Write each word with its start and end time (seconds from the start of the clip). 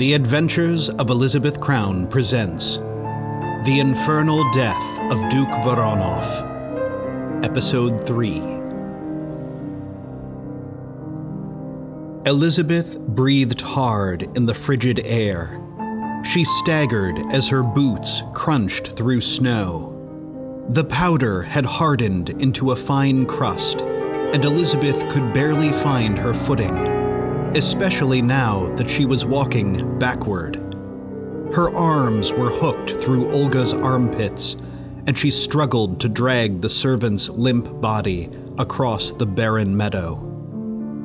The 0.00 0.14
Adventures 0.14 0.88
of 0.88 1.10
Elizabeth 1.10 1.60
Crown 1.60 2.06
presents 2.06 2.78
The 2.78 3.80
Infernal 3.80 4.50
Death 4.50 4.98
of 5.12 5.18
Duke 5.28 5.50
Voronov, 5.62 7.44
Episode 7.44 8.06
3. 8.06 8.38
Elizabeth 12.24 12.98
breathed 12.98 13.60
hard 13.60 14.22
in 14.38 14.46
the 14.46 14.54
frigid 14.54 15.00
air. 15.04 15.60
She 16.24 16.44
staggered 16.46 17.18
as 17.30 17.48
her 17.48 17.62
boots 17.62 18.22
crunched 18.32 18.92
through 18.92 19.20
snow. 19.20 20.64
The 20.70 20.84
powder 20.84 21.42
had 21.42 21.66
hardened 21.66 22.30
into 22.42 22.70
a 22.70 22.76
fine 22.76 23.26
crust, 23.26 23.82
and 23.82 24.46
Elizabeth 24.46 25.10
could 25.10 25.34
barely 25.34 25.72
find 25.72 26.16
her 26.16 26.32
footing, 26.32 26.99
especially 27.54 28.22
now 28.22 28.68
that 28.76 28.88
she 28.88 29.06
was 29.06 29.26
walking 29.26 29.98
backward. 29.98 30.56
Her 31.52 31.74
arms 31.74 32.32
were 32.32 32.50
hooked 32.50 32.90
through 32.90 33.32
Olga's 33.32 33.74
armpits, 33.74 34.56
and 35.06 35.18
she 35.18 35.30
struggled 35.32 36.00
to 36.00 36.08
drag 36.08 36.60
the 36.60 36.68
servant's 36.68 37.28
limp 37.28 37.80
body 37.80 38.30
across 38.58 39.12
the 39.12 39.26
barren 39.26 39.76
meadow. 39.76 40.26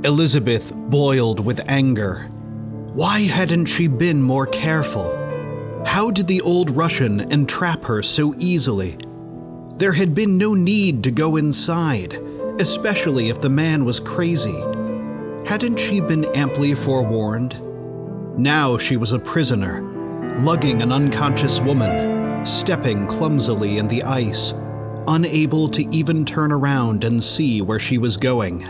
Elizabeth 0.04 0.71
boiled 0.76 1.44
with 1.44 1.68
anger. 1.68 2.30
Why 2.93 3.21
hadn't 3.21 3.66
she 3.66 3.88
been 3.88 4.21
more 4.21 4.46
careful? 4.46 5.21
How 5.85 6.12
did 6.12 6.27
the 6.27 6.41
old 6.41 6.70
Russian 6.70 7.21
entrap 7.32 7.84
her 7.85 8.04
so 8.04 8.35
easily? 8.38 8.98
There 9.77 9.93
had 9.93 10.13
been 10.13 10.38
no 10.38 10.54
need 10.54 11.04
to 11.05 11.12
go 11.12 11.38
inside, 11.38 12.13
especially 12.59 13.30
if 13.30 13.41
the 13.41 13.49
man 13.49 13.84
was 13.84 13.99
crazy. 13.99 14.63
Hadn't 15.45 15.77
she 15.77 16.01
been 16.01 16.26
amply 16.35 16.74
forewarned? 16.74 17.62
Now 18.35 18.79
she 18.79 18.98
was 18.98 19.12
a 19.12 19.20
prisoner, 19.20 19.84
lugging 20.40 20.82
an 20.82 20.91
unconscious 20.91 21.60
woman, 21.60 22.43
stepping 22.43 23.05
clumsily 23.05 23.77
in 23.77 23.87
the 23.87 24.02
ice, 24.02 24.55
unable 25.07 25.68
to 25.70 25.87
even 25.96 26.26
turn 26.26 26.52
around 26.52 27.04
and 27.04 27.24
see 27.24 27.62
where 27.62 27.77
she 27.77 27.99
was 27.99 28.18
going. 28.18 28.62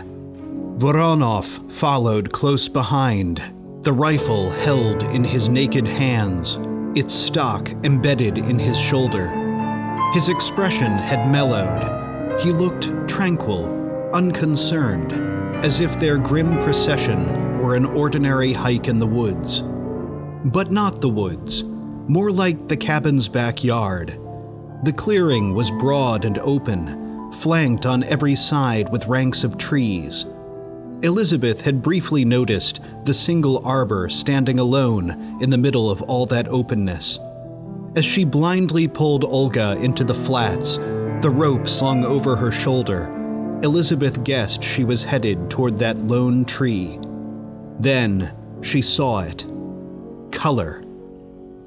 Voronov 0.76 1.72
followed 1.72 2.30
close 2.32 2.68
behind, 2.68 3.40
the 3.80 3.92
rifle 3.94 4.50
held 4.50 5.02
in 5.04 5.24
his 5.24 5.48
naked 5.48 5.86
hands, 5.86 6.58
its 6.94 7.14
stock 7.14 7.70
embedded 7.86 8.36
in 8.36 8.58
his 8.58 8.78
shoulder. 8.78 9.28
His 10.12 10.28
expression 10.28 10.92
had 10.92 11.32
mellowed. 11.32 12.38
He 12.42 12.52
looked 12.52 12.92
tranquil, 13.08 14.10
unconcerned, 14.12 15.35
as 15.64 15.80
if 15.80 15.98
their 15.98 16.18
grim 16.18 16.58
procession 16.62 17.60
were 17.60 17.74
an 17.74 17.86
ordinary 17.86 18.52
hike 18.52 18.88
in 18.88 18.98
the 18.98 19.06
woods. 19.06 19.62
But 20.44 20.70
not 20.70 21.00
the 21.00 21.08
woods, 21.08 21.64
more 21.64 22.30
like 22.30 22.68
the 22.68 22.76
cabin's 22.76 23.28
backyard. 23.28 24.18
The 24.84 24.92
clearing 24.92 25.54
was 25.54 25.70
broad 25.72 26.24
and 26.24 26.38
open, 26.38 27.32
flanked 27.32 27.86
on 27.86 28.04
every 28.04 28.34
side 28.34 28.92
with 28.92 29.06
ranks 29.06 29.42
of 29.42 29.58
trees. 29.58 30.26
Elizabeth 31.02 31.62
had 31.62 31.82
briefly 31.82 32.24
noticed 32.24 32.80
the 33.04 33.14
single 33.14 33.60
arbor 33.66 34.08
standing 34.08 34.58
alone 34.58 35.38
in 35.40 35.50
the 35.50 35.58
middle 35.58 35.90
of 35.90 36.02
all 36.02 36.26
that 36.26 36.48
openness. 36.48 37.18
As 37.96 38.04
she 38.04 38.24
blindly 38.24 38.86
pulled 38.88 39.24
Olga 39.24 39.76
into 39.80 40.04
the 40.04 40.14
flats, 40.14 40.76
the 41.22 41.32
rope 41.34 41.66
slung 41.66 42.04
over 42.04 42.36
her 42.36 42.52
shoulder, 42.52 43.10
Elizabeth 43.62 44.22
guessed 44.22 44.62
she 44.62 44.84
was 44.84 45.04
headed 45.04 45.50
toward 45.50 45.78
that 45.78 45.98
lone 46.06 46.44
tree. 46.44 46.98
Then 47.80 48.32
she 48.62 48.82
saw 48.82 49.20
it 49.20 49.46
color. 50.30 50.84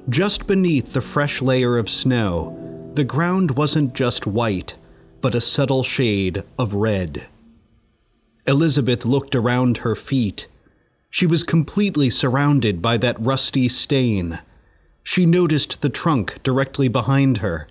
Just 0.08 0.46
beneath 0.46 0.92
the 0.92 1.00
fresh 1.00 1.42
layer 1.42 1.76
of 1.76 1.90
snow, 1.90 2.56
the 2.94 3.04
ground 3.04 3.52
wasn't 3.52 3.94
just 3.94 4.26
white, 4.26 4.76
but 5.20 5.34
a 5.34 5.40
subtle 5.40 5.82
shade 5.82 6.42
of 6.58 6.74
red. 6.74 7.26
Elizabeth 8.46 9.04
looked 9.04 9.34
around 9.34 9.78
her 9.78 9.94
feet. 9.96 10.46
She 11.10 11.26
was 11.26 11.44
completely 11.44 12.10
surrounded 12.10 12.80
by 12.80 12.96
that 12.98 13.20
rusty 13.20 13.68
stain. 13.68 14.38
She 15.02 15.26
noticed 15.26 15.82
the 15.82 15.90
trunk 15.90 16.42
directly 16.42 16.88
behind 16.88 17.38
her. 17.38 17.68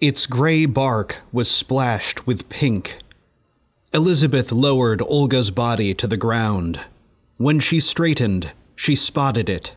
Its 0.00 0.26
gray 0.26 0.64
bark 0.66 1.18
was 1.32 1.50
splashed 1.50 2.26
with 2.26 2.48
pink. 2.48 2.98
Elizabeth 3.94 4.52
lowered 4.52 5.00
Olga's 5.02 5.50
body 5.50 5.94
to 5.94 6.06
the 6.06 6.18
ground. 6.18 6.80
When 7.38 7.58
she 7.58 7.80
straightened, 7.80 8.52
she 8.76 8.94
spotted 8.94 9.48
it. 9.48 9.74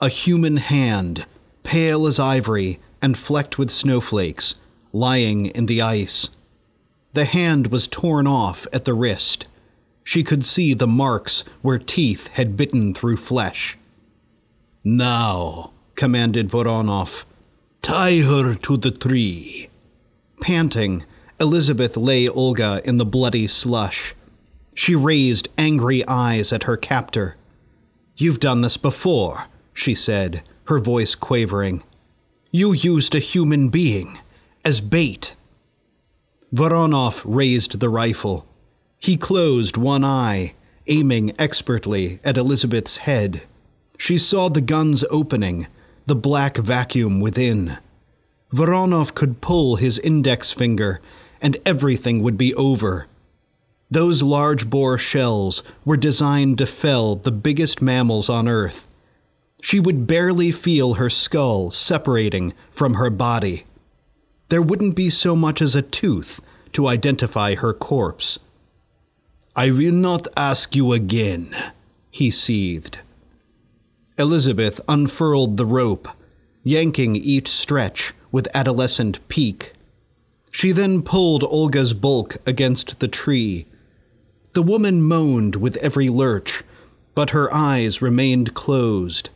A 0.00 0.10
human 0.10 0.58
hand, 0.58 1.24
pale 1.62 2.06
as 2.06 2.18
ivory 2.18 2.80
and 3.00 3.16
flecked 3.16 3.58
with 3.58 3.70
snowflakes, 3.70 4.56
lying 4.92 5.46
in 5.46 5.66
the 5.66 5.80
ice. 5.80 6.28
The 7.14 7.24
hand 7.24 7.68
was 7.68 7.88
torn 7.88 8.26
off 8.26 8.66
at 8.72 8.84
the 8.84 8.94
wrist. 8.94 9.46
She 10.04 10.22
could 10.22 10.44
see 10.44 10.74
the 10.74 10.86
marks 10.86 11.42
where 11.62 11.78
teeth 11.78 12.26
had 12.28 12.56
bitten 12.58 12.92
through 12.92 13.16
flesh. 13.16 13.78
Now, 14.84 15.72
commanded 15.94 16.48
Voronov, 16.50 17.24
tie 17.80 18.18
her 18.20 18.54
to 18.54 18.76
the 18.76 18.90
tree. 18.90 19.70
Panting, 20.40 21.04
Elizabeth 21.40 21.96
lay 21.96 22.28
Olga 22.28 22.82
in 22.84 22.98
the 22.98 23.06
bloody 23.06 23.46
slush. 23.46 24.14
She 24.74 24.94
raised 24.94 25.48
angry 25.56 26.06
eyes 26.06 26.52
at 26.52 26.64
her 26.64 26.76
captor. 26.76 27.36
You've 28.16 28.40
done 28.40 28.60
this 28.60 28.76
before, 28.76 29.46
she 29.72 29.94
said, 29.94 30.42
her 30.64 30.78
voice 30.78 31.14
quavering. 31.14 31.82
You 32.50 32.72
used 32.72 33.14
a 33.14 33.20
human 33.20 33.70
being 33.70 34.18
as 34.64 34.82
bait. 34.82 35.34
Voronov 36.52 37.22
raised 37.24 37.80
the 37.80 37.88
rifle. 37.88 38.46
He 38.98 39.16
closed 39.16 39.76
one 39.78 40.04
eye, 40.04 40.54
aiming 40.88 41.32
expertly 41.38 42.20
at 42.22 42.36
Elizabeth's 42.36 42.98
head. 42.98 43.42
She 43.96 44.18
saw 44.18 44.48
the 44.48 44.60
gun's 44.60 45.04
opening, 45.10 45.68
the 46.04 46.16
black 46.16 46.56
vacuum 46.58 47.20
within. 47.20 47.78
Voronov 48.52 49.14
could 49.14 49.40
pull 49.40 49.76
his 49.76 49.98
index 49.98 50.52
finger, 50.52 51.00
and 51.40 51.56
everything 51.64 52.22
would 52.22 52.36
be 52.36 52.54
over. 52.54 53.06
Those 53.90 54.22
large 54.22 54.70
bore 54.70 54.98
shells 54.98 55.62
were 55.84 55.96
designed 55.96 56.58
to 56.58 56.66
fell 56.66 57.16
the 57.16 57.32
biggest 57.32 57.82
mammals 57.82 58.28
on 58.28 58.46
Earth. 58.46 58.86
She 59.62 59.80
would 59.80 60.06
barely 60.06 60.52
feel 60.52 60.94
her 60.94 61.10
skull 61.10 61.70
separating 61.70 62.54
from 62.70 62.94
her 62.94 63.10
body 63.10 63.64
there 64.50 64.60
wouldn't 64.60 64.96
be 64.96 65.08
so 65.08 65.34
much 65.34 65.62
as 65.62 65.74
a 65.74 65.82
tooth 65.82 66.40
to 66.72 66.88
identify 66.88 67.54
her 67.54 67.72
corpse. 67.72 68.38
I 69.56 69.70
will 69.70 69.92
not 69.92 70.26
ask 70.36 70.74
you 70.74 70.92
again, 70.92 71.54
he 72.10 72.30
seethed. 72.30 72.98
Elizabeth 74.18 74.80
unfurled 74.88 75.56
the 75.56 75.64
rope, 75.64 76.08
yanking 76.64 77.16
each 77.16 77.48
stretch 77.48 78.12
with 78.32 78.54
adolescent 78.54 79.26
pique. 79.28 79.72
She 80.50 80.72
then 80.72 81.02
pulled 81.02 81.44
Olga's 81.44 81.94
bulk 81.94 82.36
against 82.46 83.00
the 83.00 83.08
tree. 83.08 83.66
The 84.52 84.62
woman 84.62 85.02
moaned 85.02 85.56
with 85.56 85.76
every 85.76 86.08
lurch, 86.08 86.62
but 87.14 87.30
her 87.30 87.52
eyes 87.52 88.02
remained 88.02 88.54
closed. 88.54 89.30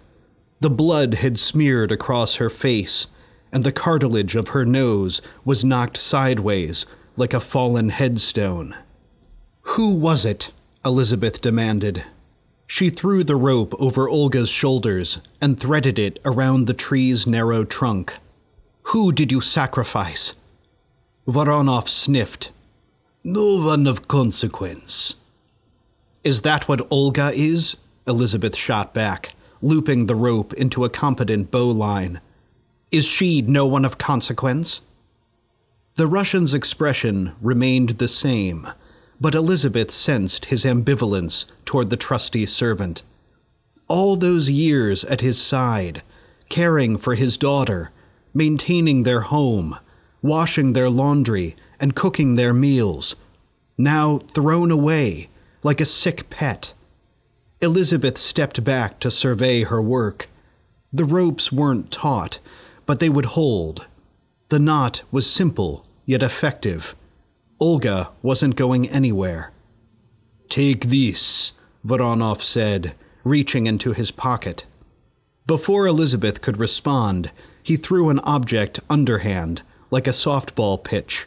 The 0.61 0.71
blood 0.71 1.15
had 1.15 1.39
smeared 1.39 1.93
across 1.93 2.37
her 2.37 2.51
face 2.51 3.07
and 3.55 3.63
the 3.63 3.73
cartilage 3.73 4.35
of 4.35 4.49
her 4.49 4.67
nose 4.67 5.23
was 5.45 5.65
knocked 5.65 5.97
sideways 5.97 6.87
like 7.17 7.33
a 7.33 7.39
fallen 7.39 7.89
headstone. 7.89 8.75
Who 9.63 9.95
was 9.95 10.25
it? 10.25 10.51
Elizabeth 10.85 11.41
demanded. 11.41 12.05
She 12.67 12.91
threw 12.91 13.23
the 13.23 13.37
rope 13.37 13.73
over 13.79 14.09
Olga's 14.09 14.49
shoulders 14.51 15.21
and 15.41 15.59
threaded 15.59 16.01
it 16.01 16.19
around 16.25 16.67
the 16.67 16.75
tree's 16.75 17.29
narrow 17.29 17.65
trunk. 17.65 18.17
Who 18.89 19.13
did 19.13 19.31
you 19.31 19.41
sacrifice? 19.41 20.35
Voronov 21.27 21.89
sniffed. 21.89 22.51
No 23.23 23.57
one 23.57 23.87
of 23.87 24.07
consequence. 24.09 25.15
Is 26.23 26.43
that 26.43 26.69
what 26.69 26.87
Olga 26.91 27.33
is? 27.35 27.79
Elizabeth 28.07 28.55
shot 28.55 28.93
back, 28.93 29.35
looping 29.63 30.05
the 30.05 30.15
rope 30.15 30.53
into 30.53 30.85
a 30.85 30.91
competent 30.91 31.51
bowline. 31.51 32.21
Is 32.93 33.07
she 33.07 33.41
no 33.41 33.67
one 33.67 33.87
of 33.87 33.97
consequence? 33.97 34.83
The 35.97 36.07
Russian's 36.07 36.53
expression 36.53 37.33
remained 37.41 37.91
the 37.91 38.09
same, 38.09 38.69
but 39.19 39.35
Elizabeth 39.35 39.91
sensed 39.91 40.47
his 40.47 40.65
ambivalence 40.65 41.47
toward 41.65 41.89
the 41.89 41.97
trusty 41.97 42.45
servant. 42.45 43.03
All 43.89 44.17
those 44.17 44.51
years 44.51 45.05
at 45.05 45.23
his 45.23 45.41
side, 45.41 46.03
caring 46.51 46.99
for 46.99 47.15
his 47.15 47.39
daughter, 47.39 47.93
maintaining 48.35 49.05
their 49.05 49.23
home, 49.23 49.79
washing 50.25 50.73
their 50.73 50.89
laundry, 50.89 51.55
and 51.79 51.95
cooking 51.95 52.35
their 52.35 52.55
meals, 52.55 53.15
now 53.77 54.17
thrown 54.33 54.71
away 54.71 55.29
like 55.63 55.83
a 55.83 55.85
sick 55.85 56.31
pet. 56.31 56.73
Elizabeth 57.61 58.17
stepped 58.17 58.65
back 58.65 58.99
to 58.99 59.11
survey 59.11 59.65
her 59.65 59.83
work. 59.83 60.29
The 60.91 61.05
ropes 61.05 61.53
weren't 61.53 61.91
taut, 61.91 62.39
but 62.87 63.01
they 63.01 63.11
would 63.11 63.37
hold. 63.37 63.87
The 64.49 64.59
knot 64.59 65.03
was 65.13 65.31
simple, 65.31 65.85
yet 66.07 66.23
effective. 66.23 66.97
Olga 67.61 68.09
wasn't 68.23 68.57
going 68.57 68.89
anywhere. 68.89 69.53
Take 70.49 70.87
this, 70.87 71.53
Voronov 71.87 72.41
said, 72.41 72.95
reaching 73.25 73.67
into 73.67 73.93
his 73.93 74.11
pocket. 74.11 74.65
Before 75.47 75.87
Elizabeth 75.87 76.41
could 76.41 76.57
respond, 76.57 77.31
he 77.63 77.77
threw 77.77 78.09
an 78.09 78.21
object 78.21 78.81
underhand, 78.89 79.61
like 79.91 80.07
a 80.07 80.11
softball 80.11 80.83
pitch. 80.83 81.27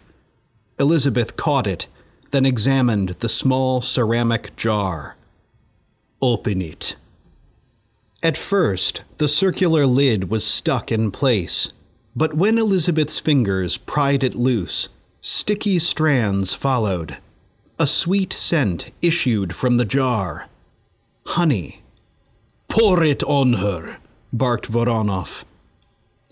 Elizabeth 0.80 1.36
caught 1.36 1.68
it, 1.68 1.88
then 2.32 2.46
examined 2.46 3.10
the 3.20 3.30
small 3.30 3.82
ceramic 3.82 4.56
jar. 4.56 5.16
Open 6.22 6.62
it. 6.62 6.96
At 8.24 8.38
first, 8.38 9.04
the 9.18 9.28
circular 9.28 9.86
lid 9.86 10.30
was 10.30 10.46
stuck 10.46 10.92
in 10.92 11.12
place, 11.12 11.72
but 12.16 12.34
when 12.34 12.58
Elizabeth's 12.58 13.20
fingers 13.20 13.78
pried 13.78 14.24
it 14.24 14.36
loose, 14.36 14.90
sticky 15.22 15.78
strands 15.80 16.54
followed. 16.54 17.18
A 17.80 17.86
sweet 17.86 18.34
scent 18.34 18.92
issued 19.04 19.56
from 19.56 19.78
the 19.78 19.86
jar. 19.86 20.50
Honey. 21.28 21.84
Pour 22.68 23.04
it 23.04 23.24
on 23.24 23.54
her, 23.54 24.00
barked 24.34 24.72
Voronov. 24.72 25.44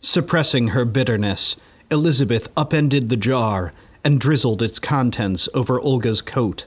Suppressing 0.02 0.70
her 0.70 0.86
bitterness, 0.86 1.56
Elizabeth 1.92 2.48
upended 2.58 3.10
the 3.10 3.18
jar 3.18 3.74
and 4.04 4.20
drizzled 4.20 4.62
its 4.62 4.80
contents 4.80 5.48
over 5.54 5.80
Olga's 5.80 6.22
coat. 6.22 6.66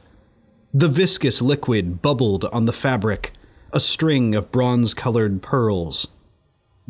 The 0.72 0.88
viscous 0.88 1.40
liquid 1.40 2.02
bubbled 2.02 2.44
on 2.46 2.66
the 2.66 2.72
fabric, 2.72 3.32
a 3.72 3.80
string 3.80 4.34
of 4.34 4.52
bronze 4.52 4.94
colored 4.94 5.42
pearls. 5.42 6.08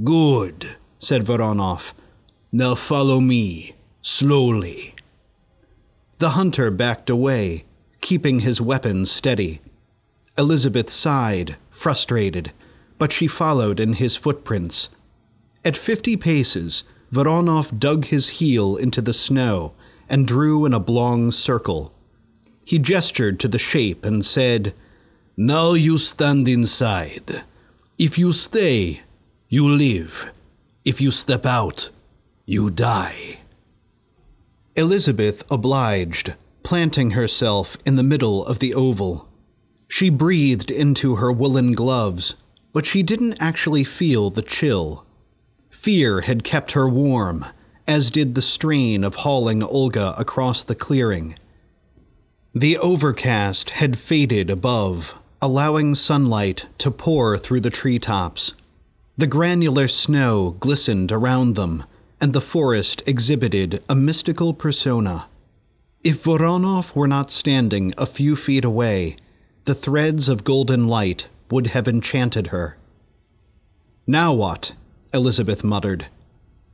Good, 0.02 0.76
said 0.98 1.25
Voronov. 1.25 1.92
Now 2.52 2.75
follow 2.75 3.20
me, 3.20 3.75
slowly. 4.02 4.94
The 6.19 6.30
hunter 6.30 6.70
backed 6.70 7.10
away, 7.10 7.64
keeping 8.00 8.40
his 8.40 8.60
weapon 8.60 9.06
steady. 9.06 9.60
Elizabeth 10.36 10.90
sighed, 10.90 11.56
frustrated, 11.70 12.52
but 12.98 13.12
she 13.12 13.26
followed 13.26 13.78
in 13.80 13.94
his 13.94 14.16
footprints. 14.16 14.88
At 15.64 15.76
fifty 15.76 16.16
paces, 16.16 16.84
Voronov 17.12 17.78
dug 17.78 18.06
his 18.06 18.28
heel 18.40 18.76
into 18.76 19.00
the 19.00 19.14
snow 19.14 19.72
and 20.08 20.26
drew 20.26 20.64
an 20.64 20.75
oblong 20.75 21.31
circle. 21.31 21.93
He 22.64 22.78
gestured 22.78 23.40
to 23.40 23.49
the 23.49 23.58
shape 23.58 24.05
and 24.05 24.25
said, 24.25 24.75
Now 25.37 25.72
you 25.72 25.96
stand 25.96 26.49
inside. 26.49 27.44
If 27.99 28.19
you 28.19 28.32
stay, 28.32 29.02
you 29.49 29.69
live. 29.69 30.32
If 30.84 31.00
you 31.00 31.10
step 31.10 31.46
out, 31.46 31.90
you 32.44 32.70
die. 32.70 33.40
Elizabeth 34.76 35.43
obliged, 35.50 36.34
planting 36.62 37.12
herself 37.12 37.76
in 37.84 37.96
the 37.96 38.02
middle 38.02 38.44
of 38.44 38.58
the 38.58 38.75
oval. 38.75 39.28
She 39.88 40.11
breathed 40.11 40.70
into 40.70 41.16
her 41.16 41.32
woolen 41.32 41.72
gloves, 41.72 42.34
but 42.72 42.84
she 42.84 43.02
didn't 43.02 43.38
actually 43.40 43.84
feel 43.84 44.31
the 44.31 44.43
chill. 44.43 45.04
Fear 45.88 46.20
had 46.20 46.44
kept 46.44 46.73
her 46.73 46.87
warm, 46.87 47.46
as 47.87 48.11
did 48.11 48.35
the 48.35 48.43
strain 48.43 49.02
of 49.02 49.14
hauling 49.14 49.62
Olga 49.62 50.14
across 50.19 50.62
the 50.62 50.75
clearing. 50.75 51.35
The 52.55 52.76
overcast 52.76 53.70
had 53.70 53.96
faded 53.96 54.50
above, 54.50 55.19
allowing 55.40 55.94
sunlight 55.94 56.67
to 56.76 56.90
pour 56.90 57.38
through 57.38 57.61
the 57.61 57.70
treetops. 57.70 58.52
The 59.17 59.26
granular 59.26 59.88
snow 59.88 60.56
glistened 60.61 61.11
around 61.11 61.55
them, 61.55 61.85
and 62.20 62.35
the 62.35 62.43
forest 62.43 63.02
exhibited 63.06 63.82
a 63.88 63.94
mystical 63.94 64.52
persona. 64.52 65.26
If 66.05 66.23
Voronov 66.23 66.94
were 66.94 67.08
not 67.08 67.31
standing 67.31 67.94
a 67.96 68.05
few 68.05 68.37
feet 68.37 68.67
away, 68.67 69.17
the 69.64 69.75
threads 69.75 70.29
of 70.29 70.44
golden 70.44 70.87
light 70.87 71.29
would 71.50 71.69
have 71.69 71.88
enchanted 71.88 72.49
her. 72.49 72.76
Now 74.06 74.35
what? 74.35 74.73
Elizabeth 75.14 75.64
muttered. 75.64 76.06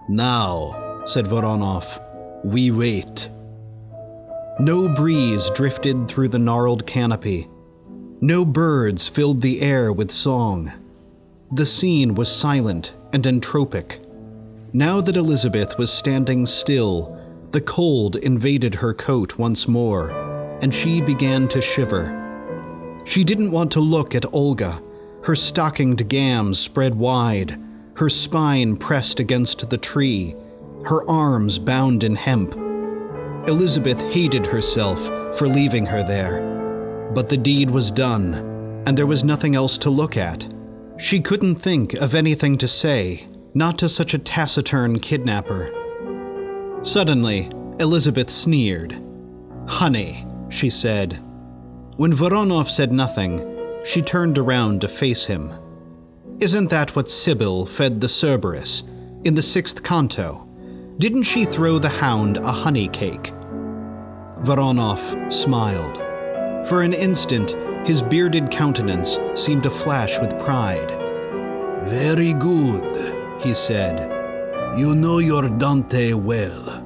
Now, 0.09 1.03
said 1.07 1.27
Voronov. 1.27 2.01
We 2.45 2.71
wait. 2.71 3.29
No 4.59 4.89
breeze 4.89 5.51
drifted 5.51 6.09
through 6.09 6.29
the 6.29 6.39
gnarled 6.39 6.87
canopy. 6.87 7.49
No 8.21 8.45
birds 8.45 9.07
filled 9.07 9.41
the 9.41 9.61
air 9.63 9.93
with 9.93 10.11
song. 10.11 10.73
The 11.53 11.67
scene 11.67 12.15
was 12.15 12.31
silent 12.31 12.93
and 13.13 13.25
entropic. 13.25 14.01
Now 14.73 15.01
that 15.01 15.17
Elizabeth 15.17 15.79
was 15.79 15.93
standing 15.93 16.47
still, 16.47 17.17
the 17.53 17.61
cold 17.61 18.17
invaded 18.17 18.75
her 18.75 18.93
coat 18.93 19.39
once 19.39 19.69
more, 19.69 20.11
and 20.61 20.75
she 20.75 21.01
began 21.01 21.47
to 21.49 21.63
shiver. 21.63 22.21
She 23.05 23.23
didn't 23.23 23.53
want 23.53 23.71
to 23.73 23.81
look 23.81 24.15
at 24.15 24.35
Olga, 24.35 24.83
her 25.23 25.37
stockinged 25.37 26.09
gams 26.09 26.59
spread 26.59 26.97
wide, 26.97 27.61
her 27.96 28.11
spine 28.11 28.76
pressed 28.76 29.20
against 29.20 29.69
the 29.70 29.79
tree, 29.79 30.35
her 30.85 31.08
arms 31.08 31.58
bound 31.58 32.05
in 32.05 32.17
hemp. 32.17 32.55
Elizabeth 33.49 34.00
hated 34.12 34.46
herself 34.46 35.06
for 35.37 35.46
leaving 35.46 35.87
her 35.87 36.02
there. 36.02 37.11
But 37.14 37.29
the 37.29 37.37
deed 37.37 37.70
was 37.70 37.91
done, 37.91 38.35
and 38.87 38.96
there 38.96 39.06
was 39.06 39.23
nothing 39.23 39.55
else 39.55 39.79
to 39.79 39.91
look 39.91 40.17
at. 40.17 40.49
She 40.99 41.20
couldn't 41.20 41.56
think 41.56 41.94
of 41.94 42.14
anything 42.14 42.58
to 42.58 42.69
say, 42.69 43.29
not 43.55 43.79
to 43.79 43.88
such 43.88 44.14
a 44.14 44.19
taciturn 44.19 44.99
kidnapper. 44.99 45.70
Suddenly, 46.82 47.50
Elizabeth 47.79 48.31
sneered. 48.31 49.00
Honey, 49.69 50.26
she 50.49 50.70
said. 50.70 51.23
When 51.96 52.12
Voronov 52.12 52.69
said 52.69 52.93
nothing, 52.93 53.82
she 53.85 54.02
turned 54.02 54.38
around 54.38 54.81
to 54.81 54.88
face 54.88 55.26
him. 55.26 55.52
Isn't 56.41 56.71
that 56.71 56.97
what 56.97 57.11
Sibyl 57.11 57.65
fed 57.65 58.01
the 58.01 58.09
Cerberus 58.09 58.83
in 59.25 59.35
the 59.35 59.43
sixth 59.43 59.83
canto? 59.83 60.47
Didn't 60.99 61.23
she 61.23 61.45
throw 61.45 61.79
the 61.79 61.89
hound 61.89 62.39
a 62.39 62.53
honey 62.53 62.89
cake? 62.89 63.33
Voronov 64.43 65.33
smiled. 65.33 65.97
For 66.69 66.83
an 66.83 66.93
instant, 66.93 67.56
his 67.87 68.03
bearded 68.03 68.51
countenance 68.51 69.19
seemed 69.35 69.63
to 69.63 69.70
flash 69.70 70.19
with 70.19 70.39
pride. 70.41 70.91
Very 71.89 72.32
good, 72.32 73.41
he 73.43 73.55
said. 73.55 74.11
You 74.79 74.94
know 74.94 75.19
your 75.19 75.49
Dante 75.49 76.15
well. 76.15 76.85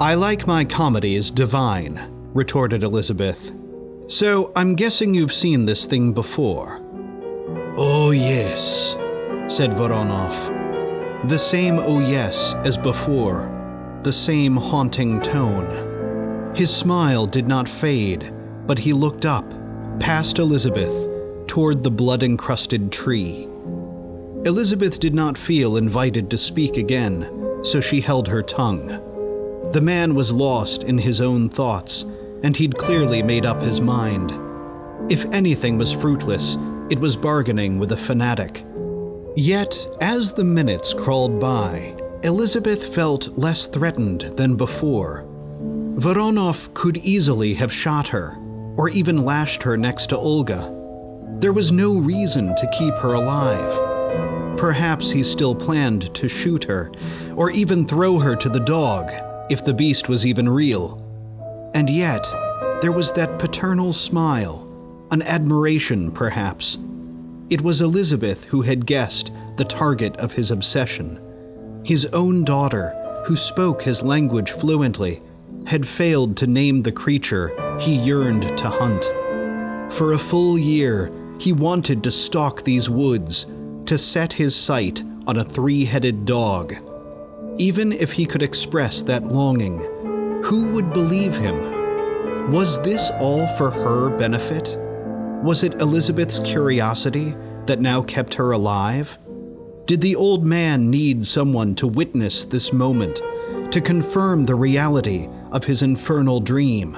I 0.00 0.14
like 0.14 0.46
my 0.46 0.64
comedies 0.64 1.30
divine, 1.30 2.00
retorted 2.32 2.82
Elizabeth. 2.82 3.52
So 4.06 4.52
I'm 4.56 4.74
guessing 4.74 5.14
you've 5.14 5.32
seen 5.32 5.66
this 5.66 5.86
thing 5.86 6.12
before. 6.12 6.83
Oh, 7.76 8.12
yes, 8.12 8.92
said 9.48 9.72
Voronov. 9.72 11.28
The 11.28 11.38
same 11.38 11.80
oh 11.80 11.98
yes 11.98 12.54
as 12.62 12.78
before, 12.78 13.50
the 14.04 14.12
same 14.12 14.54
haunting 14.54 15.20
tone. 15.20 16.52
His 16.54 16.72
smile 16.72 17.26
did 17.26 17.48
not 17.48 17.68
fade, 17.68 18.32
but 18.68 18.78
he 18.78 18.92
looked 18.92 19.26
up, 19.26 19.52
past 19.98 20.38
Elizabeth, 20.38 21.08
toward 21.48 21.82
the 21.82 21.90
blood 21.90 22.22
encrusted 22.22 22.92
tree. 22.92 23.48
Elizabeth 24.44 25.00
did 25.00 25.14
not 25.14 25.36
feel 25.36 25.76
invited 25.76 26.30
to 26.30 26.38
speak 26.38 26.76
again, 26.76 27.28
so 27.64 27.80
she 27.80 28.00
held 28.00 28.28
her 28.28 28.42
tongue. 28.44 28.86
The 29.72 29.80
man 29.80 30.14
was 30.14 30.30
lost 30.30 30.84
in 30.84 30.98
his 30.98 31.20
own 31.20 31.48
thoughts, 31.48 32.04
and 32.44 32.56
he'd 32.56 32.78
clearly 32.78 33.20
made 33.20 33.44
up 33.44 33.60
his 33.60 33.80
mind. 33.80 34.32
If 35.10 35.24
anything 35.34 35.76
was 35.76 35.92
fruitless, 35.92 36.56
it 36.90 36.98
was 36.98 37.16
bargaining 37.16 37.78
with 37.78 37.92
a 37.92 37.96
fanatic. 37.96 38.64
Yet, 39.36 39.76
as 40.00 40.32
the 40.32 40.44
minutes 40.44 40.92
crawled 40.92 41.40
by, 41.40 41.96
Elizabeth 42.22 42.94
felt 42.94 43.36
less 43.38 43.66
threatened 43.66 44.22
than 44.36 44.56
before. 44.56 45.24
Voronov 45.96 46.72
could 46.74 46.98
easily 46.98 47.54
have 47.54 47.72
shot 47.72 48.08
her, 48.08 48.36
or 48.76 48.88
even 48.90 49.24
lashed 49.24 49.62
her 49.62 49.76
next 49.76 50.06
to 50.08 50.16
Olga. 50.16 50.72
There 51.38 51.52
was 51.52 51.72
no 51.72 51.96
reason 51.96 52.54
to 52.54 52.70
keep 52.78 52.94
her 52.94 53.14
alive. 53.14 54.58
Perhaps 54.58 55.10
he 55.10 55.22
still 55.22 55.54
planned 55.54 56.14
to 56.14 56.28
shoot 56.28 56.64
her, 56.64 56.92
or 57.34 57.50
even 57.50 57.86
throw 57.86 58.18
her 58.18 58.36
to 58.36 58.48
the 58.48 58.60
dog, 58.60 59.10
if 59.50 59.64
the 59.64 59.74
beast 59.74 60.08
was 60.08 60.24
even 60.24 60.48
real. 60.48 61.00
And 61.74 61.90
yet, 61.90 62.24
there 62.80 62.92
was 62.92 63.12
that 63.12 63.38
paternal 63.38 63.92
smile, 63.92 64.66
an 65.10 65.22
admiration, 65.22 66.10
perhaps, 66.10 66.78
it 67.50 67.60
was 67.60 67.80
Elizabeth 67.80 68.44
who 68.44 68.62
had 68.62 68.86
guessed 68.86 69.30
the 69.56 69.64
target 69.64 70.16
of 70.16 70.32
his 70.32 70.50
obsession. 70.50 71.20
His 71.84 72.06
own 72.06 72.44
daughter, 72.44 73.22
who 73.26 73.36
spoke 73.36 73.82
his 73.82 74.02
language 74.02 74.50
fluently, 74.50 75.22
had 75.66 75.86
failed 75.86 76.36
to 76.38 76.46
name 76.46 76.82
the 76.82 76.92
creature 76.92 77.52
he 77.80 77.94
yearned 77.94 78.56
to 78.58 78.68
hunt. 78.68 79.04
For 79.92 80.12
a 80.12 80.18
full 80.18 80.58
year, 80.58 81.12
He 81.38 81.52
wanted 81.52 82.02
to 82.04 82.10
stalk 82.10 82.62
these 82.62 82.88
woods, 82.88 83.46
to 83.86 83.98
set 83.98 84.32
his 84.32 84.54
sight 84.54 85.02
on 85.26 85.36
a 85.36 85.44
three 85.44 85.84
headed 85.84 86.24
dog. 86.24 86.74
Even 87.58 87.92
if 87.92 88.12
he 88.12 88.24
could 88.24 88.42
express 88.42 89.02
that 89.02 89.24
longing, 89.24 89.78
who 90.42 90.68
would 90.72 90.92
believe 90.92 91.36
him? 91.36 92.50
Was 92.50 92.80
this 92.82 93.10
all 93.20 93.46
for 93.56 93.70
her 93.70 94.10
benefit? 94.10 94.78
Was 95.42 95.62
it 95.62 95.80
Elizabeth's 95.80 96.40
curiosity 96.40 97.34
that 97.66 97.80
now 97.80 98.02
kept 98.02 98.34
her 98.34 98.52
alive? 98.52 99.18
Did 99.86 100.00
the 100.00 100.16
old 100.16 100.44
man 100.44 100.90
need 100.90 101.24
someone 101.24 101.74
to 101.74 101.86
witness 101.86 102.44
this 102.44 102.72
moment, 102.72 103.20
to 103.70 103.80
confirm 103.80 104.44
the 104.44 104.54
reality 104.54 105.28
of 105.52 105.64
his 105.64 105.82
infernal 105.82 106.40
dream? 106.40 106.94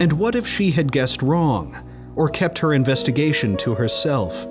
And 0.00 0.12
what 0.12 0.36
if 0.36 0.46
she 0.46 0.70
had 0.70 0.92
guessed 0.92 1.22
wrong, 1.22 1.76
or 2.14 2.28
kept 2.28 2.58
her 2.58 2.72
investigation 2.72 3.56
to 3.58 3.74
herself? 3.74 4.46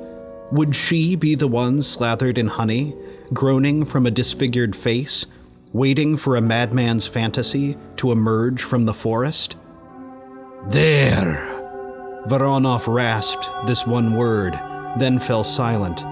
Would 0.52 0.76
she 0.76 1.16
be 1.16 1.36
the 1.36 1.48
one 1.48 1.82
slathered 1.82 2.38
in 2.38 2.48
honey, 2.48 2.96
groaning 3.34 3.86
from 3.86 4.06
a 4.06 4.12
disfigured 4.12 4.76
face, 4.76 5.26
waiting 5.74 6.18
for 6.18 6.36
a 6.36 6.42
madman's 6.42 7.08
fantasy 7.08 7.78
to 7.98 8.12
emerge 8.12 8.64
from 8.64 8.86
the 8.86 8.94
forest? 8.94 9.56
There! 10.68 11.57
Voronov 12.28 12.94
rasped 12.94 13.50
this 13.66 13.88
one 13.88 14.14
word, 14.14 14.54
then 14.98 15.18
fell 15.18 15.44
silent. 15.44 16.04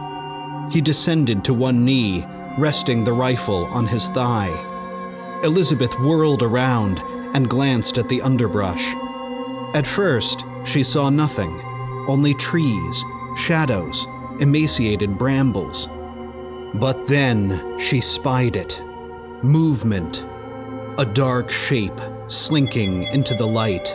He 0.72 0.80
descended 0.80 1.44
to 1.44 1.54
one 1.54 1.84
knee, 1.84 2.26
resting 2.58 3.04
the 3.04 3.14
rifle 3.14 3.66
on 3.66 3.86
his 3.86 4.08
thigh. 4.10 4.54
Elizabeth 5.44 6.00
whirled 6.00 6.42
around 6.42 7.00
and 7.36 7.50
glanced 7.50 7.98
at 7.98 8.08
the 8.08 8.22
underbrush. 8.22 8.94
At 9.76 9.86
first, 9.86 10.46
she 10.64 10.84
saw 10.84 11.10
nothing 11.10 11.62
only 12.08 12.34
trees, 12.36 13.04
shadows, 13.36 14.08
emaciated 14.40 15.18
brambles. 15.18 15.88
But 16.76 17.08
then 17.08 17.80
she 17.80 18.00
spied 18.00 18.56
it 18.56 18.82
movement, 19.44 20.26
a 20.98 21.06
dark 21.06 21.52
shape 21.52 22.00
slinking 22.28 23.04
into 23.04 23.34
the 23.36 23.46
light. 23.46 23.94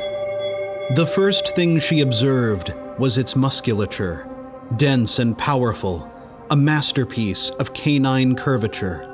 The 0.97 1.07
first 1.07 1.55
thing 1.55 1.79
she 1.79 2.01
observed 2.01 2.75
was 2.99 3.17
its 3.17 3.37
musculature, 3.37 4.29
dense 4.77 5.21
and 5.21 5.39
powerful, 5.39 6.11
a 6.51 6.57
masterpiece 6.57 7.51
of 7.61 7.73
canine 7.75 8.35
curvature. 8.35 9.07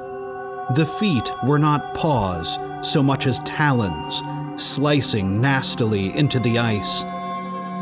The 0.75 0.87
feet 0.87 1.30
were 1.45 1.59
not 1.59 1.95
paws 1.95 2.59
so 2.80 3.02
much 3.02 3.26
as 3.26 3.40
talons, 3.40 4.23
slicing 4.56 5.38
nastily 5.38 6.16
into 6.16 6.40
the 6.40 6.59
ice. 6.59 7.02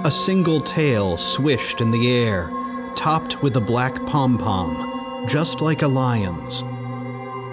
A 0.05 0.11
single 0.11 0.61
tail 0.61 1.17
swished 1.17 1.81
in 1.81 1.93
the 1.93 2.11
air, 2.11 2.51
topped 2.97 3.45
with 3.45 3.55
a 3.55 3.61
black 3.61 3.95
pom 4.07 4.39
pom, 4.39 5.29
just 5.29 5.61
like 5.61 5.83
a 5.83 5.89
lion's. 5.89 6.63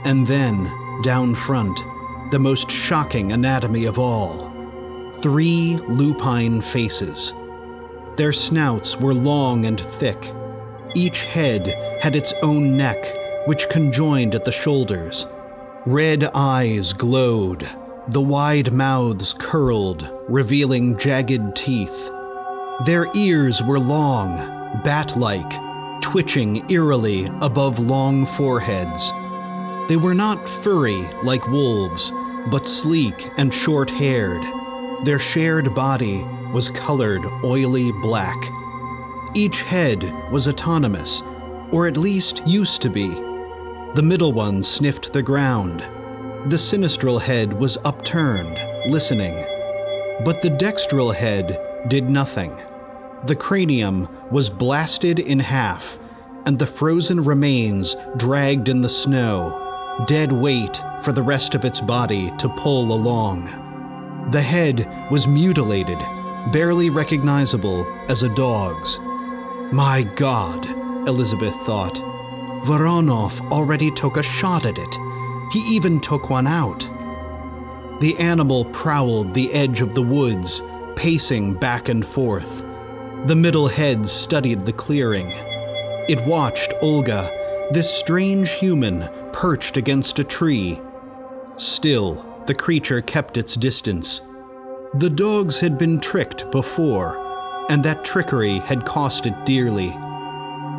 And 0.06 0.26
then, 0.26 0.72
down 1.04 1.36
front, 1.36 1.84
the 2.32 2.40
most 2.40 2.72
shocking 2.72 3.32
anatomy 3.32 3.86
of 3.86 4.00
all 4.00 4.51
three 5.22 5.78
lupine 5.88 6.62
faces. 6.62 7.34
Their 8.18 8.34
snouts 8.34 8.98
were 8.98 9.14
long 9.14 9.66
and 9.66 9.80
thick. 9.80 10.32
Each 10.96 11.26
head 11.26 11.68
had 12.02 12.16
its 12.16 12.34
own 12.42 12.76
neck, 12.76 12.98
which 13.46 13.70
conjoined 13.70 14.34
at 14.34 14.46
the 14.46 14.52
shoulders. 14.52 15.28
Red 15.86 16.24
eyes 16.34 16.94
glowed, 16.94 17.68
the 18.08 18.22
wide 18.22 18.74
mouths 18.74 19.34
curled, 19.34 20.10
revealing 20.28 20.98
jagged 20.98 21.56
teeth. 21.56 22.10
Their 22.86 23.06
ears 23.16 23.62
were 23.64 23.80
long, 23.80 24.36
bat 24.84 25.16
like, 25.18 26.02
twitching 26.02 26.70
eerily 26.72 27.26
above 27.42 27.78
long 27.80 28.26
foreheads. 28.26 29.12
They 29.88 29.98
were 29.98 30.16
not 30.16 30.50
furry 30.50 31.08
like 31.24 31.48
wolves, 31.48 32.12
but 32.50 32.68
sleek 32.68 33.30
and 33.38 33.54
short 33.54 33.90
haired 33.90 34.61
their 35.04 35.20
shared 35.20 35.74
body 35.74 36.24
was 36.54 36.70
colored 36.70 37.26
oily 37.44 37.92
black. 38.02 38.38
Each 39.34 39.62
head 39.62 40.04
was 40.32 40.48
autonomous, 40.48 41.24
or 41.72 41.88
at 41.88 41.98
least 41.98 42.46
used 42.46 42.82
to 42.84 42.90
be. 42.90 43.08
The 43.96 44.04
middle 44.04 44.32
one 44.32 44.62
sniffed 44.62 45.12
the 45.12 45.24
ground. 45.24 45.80
The 46.50 46.58
sinistral 46.58 47.22
head 47.22 47.54
was 47.54 47.78
upturned, 47.84 48.62
listening. 48.90 49.34
But 50.24 50.42
the 50.42 50.50
dextral 50.50 51.16
head 51.16 51.58
did 51.88 52.10
nothing. 52.10 52.56
The 53.26 53.36
cranium 53.36 54.08
was 54.30 54.50
blasted 54.50 55.20
in 55.20 55.40
half, 55.40 55.98
and 56.46 56.60
the 56.60 56.68
frozen 56.68 57.24
remains 57.24 57.96
dragged 58.18 58.70
in 58.70 58.82
the 58.82 58.90
snow, 58.90 60.06
dead 60.08 60.32
weight 60.32 60.82
for 61.04 61.12
the 61.12 61.24
rest 61.24 61.56
of 61.56 61.66
its 61.66 61.82
body 61.82 62.32
to 62.38 62.50
pull 62.50 62.94
along. 62.94 63.71
The 64.30 64.42
head 64.42 65.10
was 65.10 65.28
mutilated, 65.28 65.98
barely 66.52 66.90
recognizable 66.90 67.86
as 68.08 68.24
a 68.24 68.34
dog's. 68.36 69.00
My 69.72 70.04
God, 70.16 70.66
Elizabeth 71.08 71.56
thought. 71.66 71.96
Voronov 72.66 73.42
already 73.52 73.90
took 73.92 74.18
a 74.18 74.24
shot 74.24 74.66
at 74.66 74.78
it. 74.78 74.98
He 75.52 75.60
even 75.76 76.00
took 76.00 76.30
one 76.30 76.48
out. 76.48 76.88
The 78.00 78.16
animal 78.20 78.66
prowled 78.66 79.34
the 79.34 79.52
edge 79.52 79.82
of 79.82 79.94
the 79.94 80.02
woods, 80.02 80.62
pacing 80.96 81.56
back 81.56 81.90
and 81.90 82.06
forth. 82.06 82.64
The 83.26 83.36
middle 83.36 83.68
head 83.68 84.08
studied 84.08 84.66
the 84.66 84.74
clearing. 84.74 85.28
It 86.08 86.26
watched 86.26 86.74
Olga, 86.82 87.30
this 87.72 87.90
strange 87.90 88.52
human 88.52 89.08
perched 89.34 89.78
against 89.78 90.20
a 90.20 90.24
tree. 90.24 90.80
Still, 91.58 92.26
the 92.46 92.56
creature 92.56 93.02
kept 93.02 93.38
its 93.38 93.56
distance. 93.56 94.22
The 94.96 95.10
dogs 95.10 95.60
had 95.60 95.78
been 95.78 96.00
tricked 96.00 96.52
before, 96.52 97.18
and 97.70 97.84
that 97.84 98.04
trickery 98.04 98.60
had 98.60 98.86
cost 98.86 99.26
it 99.26 99.46
dearly. 99.46 99.94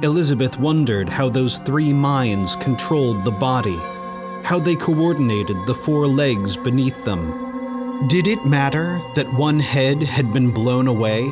Elizabeth 0.02 0.59
wondered 0.59 1.09
how 1.09 1.28
those 1.28 1.59
three 1.59 1.92
minds 1.92 2.57
controlled 2.57 3.25
the 3.25 3.31
body, 3.31 3.78
how 4.42 4.59
they 4.59 4.75
coordinated 4.75 5.57
the 5.66 5.75
four 5.75 6.07
legs 6.07 6.57
beneath 6.57 7.04
them. 7.04 8.09
Did 8.09 8.26
it 8.26 8.45
matter 8.45 9.00
that 9.14 9.33
one 9.35 9.61
head 9.61 10.02
had 10.02 10.33
been 10.33 10.50
blown 10.50 10.88
away? 10.88 11.26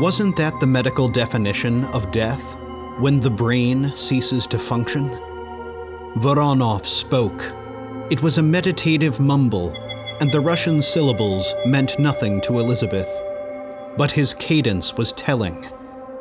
Wasn't 0.00 0.36
that 0.36 0.58
the 0.58 0.66
medical 0.66 1.08
definition 1.08 1.84
of 1.86 2.10
death, 2.10 2.56
when 2.98 3.20
the 3.20 3.30
brain 3.30 3.94
ceases 3.94 4.46
to 4.48 4.58
function? 4.58 5.08
Voronov 6.16 6.84
spoke 6.84 7.52
it 8.10 8.22
was 8.22 8.36
a 8.36 8.42
meditative 8.42 9.18
mumble, 9.18 9.72
and 10.20 10.30
the 10.30 10.40
Russian 10.40 10.82
syllables 10.82 11.54
meant 11.66 11.98
nothing 11.98 12.40
to 12.42 12.58
Elizabeth. 12.58 13.08
But 13.96 14.12
his 14.12 14.34
cadence 14.34 14.94
was 14.94 15.12
telling. 15.12 15.66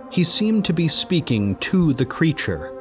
He 0.09 0.23
seemed 0.23 0.63
to 0.65 0.73
be 0.73 0.87
speaking 0.87 1.55
to 1.57 1.91
the 1.91 2.05
creature. 2.05 2.71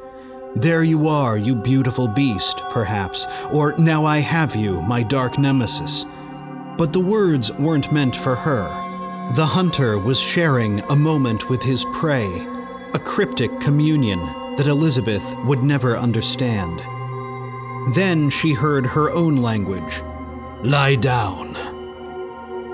There 0.55 0.85
you 0.85 1.09
are, 1.09 1.37
you 1.37 1.57
beautiful 1.57 2.07
beast, 2.07 2.59
perhaps, 2.71 3.27
or 3.53 3.77
now 3.77 4.05
I 4.05 4.19
have 4.19 4.55
you, 4.55 4.81
my 4.83 5.03
dark 5.03 5.39
nemesis. 5.39 6.05
But 6.79 6.93
the 6.93 7.01
words 7.01 7.51
weren't 7.53 7.93
meant 7.93 8.15
for 8.15 8.37
her. 8.37 8.69
The 9.35 9.47
hunter 9.47 9.99
was 9.99 10.21
sharing 10.21 10.81
a 10.81 10.97
moment 10.97 11.49
with 11.49 11.63
his 11.63 11.85
prey, 11.93 12.29
a 12.95 12.99
cryptic 12.99 13.51
communion 13.61 14.21
that 14.59 14.67
Elizabeth 14.67 15.25
would 15.45 15.63
never 15.63 15.97
understand. 15.97 16.83
Then 17.91 18.31
she 18.31 18.55
heard 18.55 18.87
her 18.87 19.11
own 19.11 19.37
language. 19.37 20.03
Lie 20.63 20.95
down. 20.97 21.57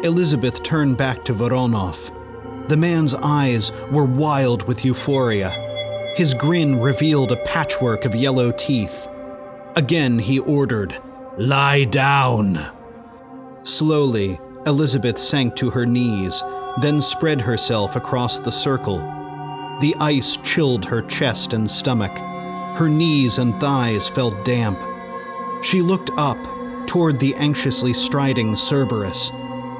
Elizabeth 0.04 0.62
turned 0.62 0.96
back 0.96 1.24
to 1.24 1.32
Voronov. 1.32 2.12
The 2.68 2.76
man's 2.76 3.14
eyes 3.14 3.72
were 3.90 4.04
wild 4.04 4.68
with 4.68 4.84
euphoria. 4.84 5.50
His 6.16 6.34
grin 6.34 6.78
revealed 6.78 7.32
a 7.32 7.44
patchwork 7.44 8.04
of 8.04 8.14
yellow 8.14 8.52
teeth. 8.52 9.08
Again 9.76 10.18
he 10.18 10.38
ordered, 10.38 10.98
Lie 11.38 11.84
down. 11.84 12.60
Slowly, 13.62 14.38
Elizabeth 14.66 15.18
sank 15.18 15.56
to 15.56 15.70
her 15.70 15.86
knees, 15.86 16.42
then 16.82 17.00
spread 17.00 17.40
herself 17.40 17.96
across 17.96 18.38
the 18.38 18.52
circle. 18.52 18.98
The 19.80 19.94
ice 20.00 20.36
chilled 20.38 20.84
her 20.84 21.02
chest 21.02 21.52
and 21.52 21.70
stomach. 21.70 22.16
Her 22.76 22.88
knees 22.88 23.38
and 23.38 23.58
thighs 23.60 24.08
felt 24.08 24.44
damp. 24.44 24.78
She 25.62 25.82
looked 25.82 26.10
up 26.16 26.38
toward 26.86 27.18
the 27.18 27.34
anxiously 27.36 27.92
striding 27.92 28.56
Cerberus. 28.56 29.30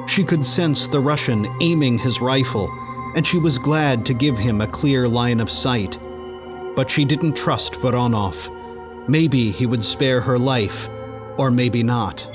She 0.06 0.25
could 0.25 0.44
sense 0.44 0.87
the 0.87 1.00
Russian 1.00 1.49
aiming 1.61 1.99
his 1.99 2.20
rifle, 2.20 2.70
and 3.14 3.26
she 3.26 3.38
was 3.38 3.58
glad 3.58 4.04
to 4.06 4.14
give 4.14 4.38
him 4.38 4.61
a 4.61 4.66
clear 4.66 5.08
line 5.08 5.40
of 5.40 5.50
sight. 5.50 5.99
But 6.75 6.90
she 6.90 7.04
didn't 7.04 7.37
trust 7.37 7.75
Voronov. 7.75 8.50
Maybe 9.08 9.50
he 9.50 9.66
would 9.66 9.85
spare 9.85 10.20
her 10.20 10.38
life, 10.38 10.88
or 11.37 11.50
maybe 11.50 11.82
not. 11.82 12.28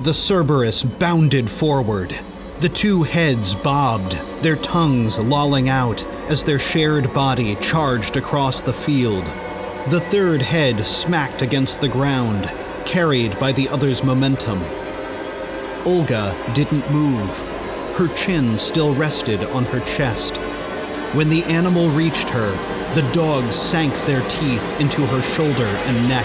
The 0.00 0.14
Cerberus 0.14 0.82
bounded 0.82 1.50
forward. 1.50 2.18
The 2.60 2.68
two 2.68 3.02
heads 3.02 3.54
bobbed, 3.54 4.12
their 4.42 4.56
tongues 4.56 5.18
lolling 5.18 5.68
out, 5.68 6.04
as 6.28 6.44
their 6.44 6.58
shared 6.58 7.12
body 7.12 7.56
charged 7.56 8.16
across 8.16 8.62
the 8.62 8.72
field. 8.72 9.24
The 9.90 10.00
third 10.00 10.40
head 10.40 10.86
smacked 10.86 11.42
against 11.42 11.82
the 11.82 11.88
ground, 11.88 12.50
carried 12.86 13.38
by 13.38 13.52
the 13.52 13.68
other's 13.68 14.02
momentum. 14.02 14.64
Olga 15.84 16.34
didn't 16.54 16.90
move. 16.90 17.28
Her 17.94 18.08
chin 18.14 18.58
still 18.58 18.94
rested 18.94 19.44
on 19.50 19.64
her 19.64 19.80
chest. 19.80 20.38
When 21.12 21.28
the 21.28 21.44
animal 21.44 21.90
reached 21.90 22.30
her, 22.30 22.50
the 22.94 23.06
dogs 23.12 23.54
sank 23.54 23.92
their 24.06 24.26
teeth 24.30 24.80
into 24.80 25.04
her 25.04 25.20
shoulder 25.20 25.66
and 25.66 26.08
neck. 26.08 26.24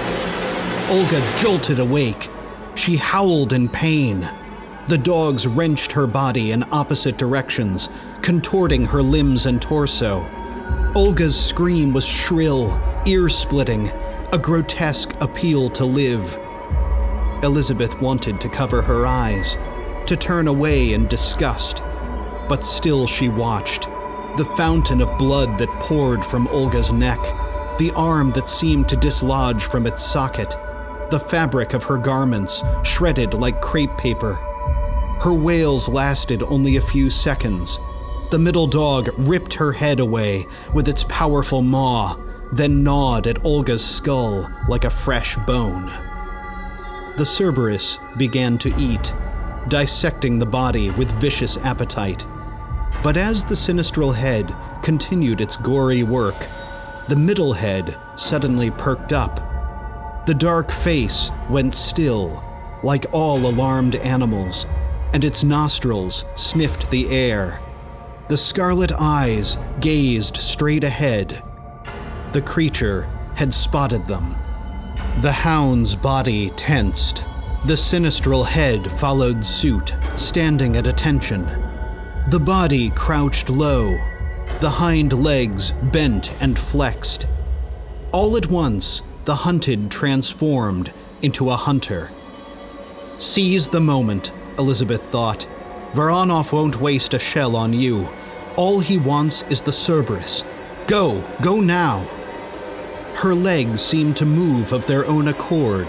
Olga 0.89 1.21
jolted 1.41 1.79
awake. 1.79 2.29
She 2.75 2.95
howled 2.95 3.51
in 3.51 3.67
pain. 3.67 4.29
The 4.87 4.97
dogs 4.97 5.45
wrenched 5.45 5.91
her 5.91 6.07
body 6.07 6.53
in 6.53 6.63
opposite 6.71 7.17
directions, 7.17 7.89
contorting 8.21 8.85
her 8.85 9.01
limbs 9.01 9.45
and 9.45 9.61
torso. 9.61 10.25
Olga's 10.95 11.37
scream 11.37 11.91
was 11.91 12.05
shrill, 12.05 12.81
ear 13.09 13.27
splitting, 13.27 13.89
a 14.33 14.37
grotesque 14.37 15.15
appeal 15.19 15.67
to 15.67 15.83
live. 15.83 16.37
Elizabeth 17.41 17.99
wanted 17.99 18.39
to 18.39 18.47
cover 18.47 18.83
her 18.83 19.07
eyes, 19.07 19.57
to 20.05 20.15
turn 20.15 20.47
away 20.47 20.93
in 20.93 21.07
disgust, 21.07 21.81
but 22.47 22.63
still 22.63 23.07
she 23.07 23.27
watched. 23.27 23.87
The 24.37 24.47
fountain 24.55 25.01
of 25.01 25.17
blood 25.17 25.57
that 25.57 25.69
poured 25.79 26.23
from 26.23 26.47
Olga's 26.49 26.91
neck, 26.91 27.17
the 27.79 27.91
arm 27.95 28.29
that 28.33 28.47
seemed 28.47 28.87
to 28.89 28.95
dislodge 28.95 29.63
from 29.63 29.87
its 29.87 30.05
socket, 30.05 30.55
the 31.09 31.19
fabric 31.19 31.73
of 31.73 31.85
her 31.85 31.97
garments 31.97 32.61
shredded 32.83 33.33
like 33.33 33.59
crepe 33.59 33.97
paper. 33.97 34.35
Her 35.23 35.33
wails 35.33 35.89
lasted 35.89 36.43
only 36.43 36.77
a 36.77 36.81
few 36.81 37.09
seconds. 37.09 37.79
The 38.29 38.37
middle 38.37 38.67
dog 38.67 39.09
ripped 39.17 39.55
her 39.55 39.71
head 39.71 39.99
away 39.99 40.45
with 40.75 40.87
its 40.87 41.03
powerful 41.05 41.63
maw, 41.63 42.15
then 42.51 42.83
gnawed 42.83 43.27
at 43.27 43.43
Olga's 43.45 43.85
skull 43.85 44.49
like 44.67 44.83
a 44.83 44.89
fresh 44.89 45.35
bone. 45.45 45.85
The 47.17 47.25
Cerberus 47.25 47.99
began 48.17 48.57
to 48.59 48.73
eat, 48.77 49.13
dissecting 49.67 50.39
the 50.39 50.45
body 50.45 50.89
with 50.91 51.11
vicious 51.19 51.57
appetite. 51.57 52.25
But 53.03 53.17
as 53.17 53.43
the 53.43 53.55
sinistral 53.55 54.15
head 54.15 54.53
continued 54.81 55.41
its 55.41 55.57
gory 55.57 56.03
work, 56.03 56.47
the 57.07 57.15
middle 57.15 57.53
head 57.53 57.97
suddenly 58.15 58.71
perked 58.71 59.13
up. 59.13 60.25
The 60.25 60.33
dark 60.33 60.71
face 60.71 61.31
went 61.49 61.75
still, 61.75 62.43
like 62.83 63.05
all 63.11 63.37
alarmed 63.47 63.95
animals, 63.95 64.65
and 65.13 65.23
its 65.23 65.43
nostrils 65.43 66.23
sniffed 66.35 66.89
the 66.91 67.09
air. 67.09 67.59
The 68.27 68.37
scarlet 68.37 68.91
eyes 68.91 69.57
gazed 69.79 70.37
straight 70.37 70.83
ahead. 70.83 71.43
The 72.31 72.41
creature 72.43 73.09
had 73.35 73.53
spotted 73.53 74.05
them. 74.05 74.35
The 75.21 75.31
hound's 75.31 75.95
body 75.95 76.51
tensed. 76.51 77.23
The 77.65 77.73
sinistral 77.73 78.45
head 78.45 78.91
followed 78.91 79.43
suit, 79.43 79.95
standing 80.15 80.75
at 80.75 80.85
attention. 80.85 81.47
The 82.29 82.39
body 82.39 82.91
crouched 82.91 83.49
low, 83.49 83.97
the 84.61 84.69
hind 84.69 85.13
legs 85.13 85.71
bent 85.91 86.31
and 86.39 86.57
flexed. 86.57 87.25
All 88.11 88.37
at 88.37 88.47
once, 88.47 89.01
the 89.25 89.35
hunted 89.35 89.89
transformed 89.89 90.93
into 91.23 91.49
a 91.49 91.55
hunter. 91.55 92.11
Seize 93.17 93.69
the 93.69 93.81
moment, 93.81 94.31
Elizabeth 94.59 95.01
thought. 95.01 95.47
Voronov 95.93 96.51
won't 96.51 96.79
waste 96.79 97.15
a 97.15 97.19
shell 97.19 97.55
on 97.55 97.73
you. 97.73 98.07
All 98.55 98.79
he 98.79 98.97
wants 98.97 99.43
is 99.49 99.61
the 99.61 99.71
Cerberus. 99.71 100.43
Go, 100.85 101.23
go 101.41 101.59
now. 101.59 102.07
Her 103.15 103.35
legs 103.35 103.81
seemed 103.81 104.17
to 104.17 104.25
move 104.25 104.71
of 104.71 104.85
their 104.85 105.05
own 105.05 105.27
accord. 105.27 105.87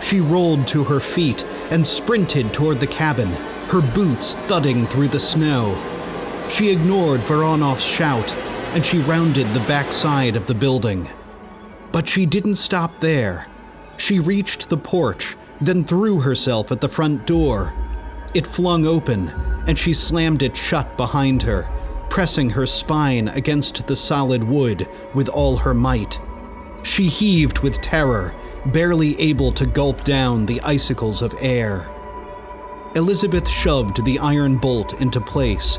She 0.00 0.20
rolled 0.20 0.66
to 0.68 0.84
her 0.84 1.00
feet 1.00 1.44
and 1.70 1.86
sprinted 1.86 2.52
toward 2.52 2.80
the 2.80 2.86
cabin, 2.86 3.28
her 3.68 3.80
boots 3.80 4.36
thudding 4.36 4.86
through 4.86 5.08
the 5.08 5.20
snow. 5.20 5.76
She 6.48 6.70
ignored 6.70 7.20
Voronov's 7.20 7.84
shout 7.84 8.34
and 8.72 8.84
she 8.84 8.98
rounded 8.98 9.46
the 9.48 9.66
back 9.66 9.92
side 9.92 10.36
of 10.36 10.46
the 10.46 10.54
building. 10.54 11.08
But 11.90 12.06
she 12.06 12.24
didn't 12.24 12.54
stop 12.54 13.00
there. 13.00 13.48
She 13.96 14.20
reached 14.20 14.68
the 14.68 14.76
porch, 14.76 15.36
then 15.60 15.84
threw 15.84 16.20
herself 16.20 16.70
at 16.70 16.80
the 16.80 16.88
front 16.88 17.26
door. 17.26 17.72
It 18.32 18.46
flung 18.46 18.86
open, 18.86 19.28
and 19.66 19.76
she 19.76 19.92
slammed 19.92 20.42
it 20.42 20.56
shut 20.56 20.96
behind 20.96 21.42
her, 21.42 21.68
pressing 22.08 22.50
her 22.50 22.64
spine 22.64 23.26
against 23.28 23.88
the 23.88 23.96
solid 23.96 24.44
wood 24.44 24.88
with 25.14 25.28
all 25.28 25.56
her 25.56 25.74
might. 25.74 26.20
She 26.82 27.04
heaved 27.04 27.60
with 27.60 27.80
terror, 27.80 28.34
barely 28.66 29.18
able 29.20 29.52
to 29.52 29.66
gulp 29.66 30.04
down 30.04 30.46
the 30.46 30.60
icicles 30.62 31.22
of 31.22 31.34
air. 31.40 31.88
Elizabeth 32.94 33.48
shoved 33.48 34.04
the 34.04 34.18
iron 34.18 34.56
bolt 34.56 35.00
into 35.00 35.20
place. 35.20 35.78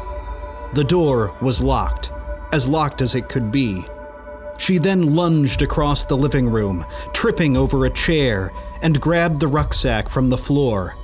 The 0.74 0.84
door 0.84 1.34
was 1.42 1.62
locked, 1.62 2.12
as 2.54 2.68
locked 2.68 3.02
as 3.02 3.16
it 3.16 3.28
could 3.30 3.52
be. 3.52 3.86
She 4.58 4.78
then 4.78 5.16
lunged 5.16 5.62
across 5.62 6.06
the 6.06 6.16
living 6.16 6.48
room, 6.48 6.86
tripping 7.14 7.58
over 7.58 7.86
a 7.86 7.90
chair, 7.90 8.54
and 8.82 9.02
grabbed 9.02 9.40
the 9.40 9.48
rucksack 9.48 10.08
from 10.08 10.30
the 10.30 10.38
floor. 10.38 10.96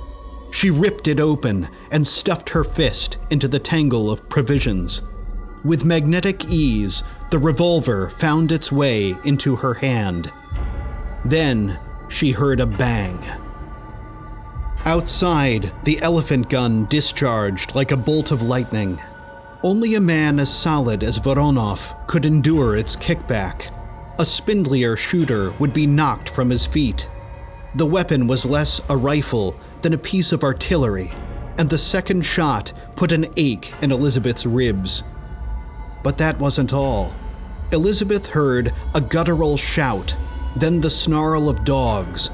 She 0.50 0.70
ripped 0.70 1.08
it 1.08 1.20
open 1.20 1.68
and 1.90 2.06
stuffed 2.06 2.50
her 2.50 2.64
fist 2.64 3.18
into 3.30 3.48
the 3.48 3.58
tangle 3.58 4.10
of 4.10 4.28
provisions. 4.28 5.02
With 5.64 5.84
magnetic 5.84 6.46
ease, 6.46 7.02
the 7.30 7.38
revolver 7.38 8.10
found 8.10 8.52
its 8.52 8.72
way 8.72 9.14
into 9.24 9.56
her 9.56 9.74
hand. 9.74 10.32
Then 11.24 11.78
she 12.08 12.32
heard 12.32 12.60
a 12.60 12.66
bang. 12.66 13.18
Outside, 14.84 15.72
the 15.84 16.00
elephant 16.00 16.48
gun 16.48 16.86
discharged 16.86 17.74
like 17.74 17.92
a 17.92 17.96
bolt 17.96 18.30
of 18.30 18.42
lightning. 18.42 18.98
Only 19.62 19.94
a 19.94 20.00
man 20.00 20.40
as 20.40 20.54
solid 20.54 21.02
as 21.02 21.18
Voronov 21.18 22.06
could 22.06 22.24
endure 22.24 22.76
its 22.76 22.96
kickback. 22.96 23.70
A 24.18 24.24
spindlier 24.24 24.96
shooter 24.96 25.50
would 25.58 25.74
be 25.74 25.86
knocked 25.86 26.30
from 26.30 26.48
his 26.48 26.64
feet. 26.64 27.08
The 27.74 27.86
weapon 27.86 28.26
was 28.26 28.46
less 28.46 28.80
a 28.88 28.96
rifle 28.96 29.54
than 29.82 29.92
a 29.92 29.98
piece 29.98 30.32
of 30.32 30.42
artillery, 30.42 31.12
and 31.58 31.68
the 31.68 31.76
second 31.76 32.22
shot 32.22 32.72
put 32.96 33.12
an 33.12 33.26
ache 33.36 33.72
in 33.82 33.92
Elizabeth's 33.92 34.46
ribs. 34.46 35.02
But 36.02 36.18
that 36.18 36.38
wasn't 36.38 36.72
all. 36.72 37.14
Elizabeth 37.72 38.28
heard 38.28 38.72
a 38.94 39.00
guttural 39.00 39.56
shout, 39.56 40.16
then 40.56 40.80
the 40.80 40.90
snarl 40.90 41.48
of 41.48 41.64
dogs. 41.64 42.30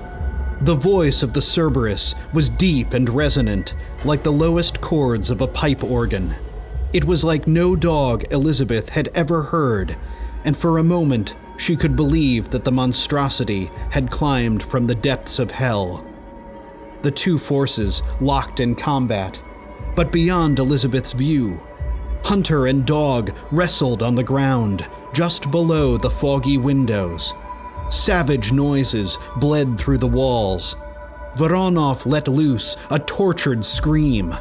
The 0.61 0.77
voice 0.77 1.23
of 1.23 1.33
the 1.33 1.43
Cerberus 1.43 2.15
was 2.33 2.49
deep 2.49 2.93
and 2.95 3.09
resonant, 3.11 3.75
like 4.05 4.23
the 4.23 4.33
lowest 4.33 4.81
chords 4.81 5.31
of 5.31 5.41
a 5.41 5.49
pipe 5.49 5.83
organ. 5.83 6.37
It 6.93 7.05
was 7.05 7.25
like 7.25 7.49
no 7.49 7.75
dog 7.75 8.25
Elizabeth 8.31 8.91
had 8.91 9.09
ever 9.15 9.43
heard, 9.43 9.97
and 10.45 10.57
for 10.57 10.79
a 10.79 10.85
moment 10.85 11.35
she 11.57 11.77
could 11.77 11.97
believe 11.97 12.51
that 12.51 12.65
the 12.65 12.73
monstrosity 12.73 13.71
had 13.91 14.11
climbed 14.11 14.63
from 14.63 14.87
the 14.87 14.95
depths 14.95 15.39
of 15.39 15.51
hell. 15.51 16.05
The 17.03 17.11
two 17.11 17.39
forces 17.39 18.03
locked 18.21 18.61
in 18.61 18.77
combat, 18.77 19.41
but 19.97 20.13
beyond 20.13 20.59
Elizabeth's 20.59 21.13
view, 21.13 21.61
hunter 22.25 22.67
and 22.67 22.87
dog 22.87 23.33
wrestled 23.51 24.03
on 24.03 24.15
the 24.15 24.25
ground 24.25 24.87
just 25.13 25.51
below 25.51 25.97
the 25.97 26.11
foggy 26.11 26.59
windows. 26.59 27.33
Savage 27.91 28.51
noises 28.51 29.19
bled 29.37 29.79
through 29.79 29.99
the 29.99 30.07
walls. 30.07 30.77
Voronov 31.37 32.07
let 32.07 32.27
loose 32.27 32.77
a 32.91 32.99
tortured 32.99 33.65
scream. 33.65 34.35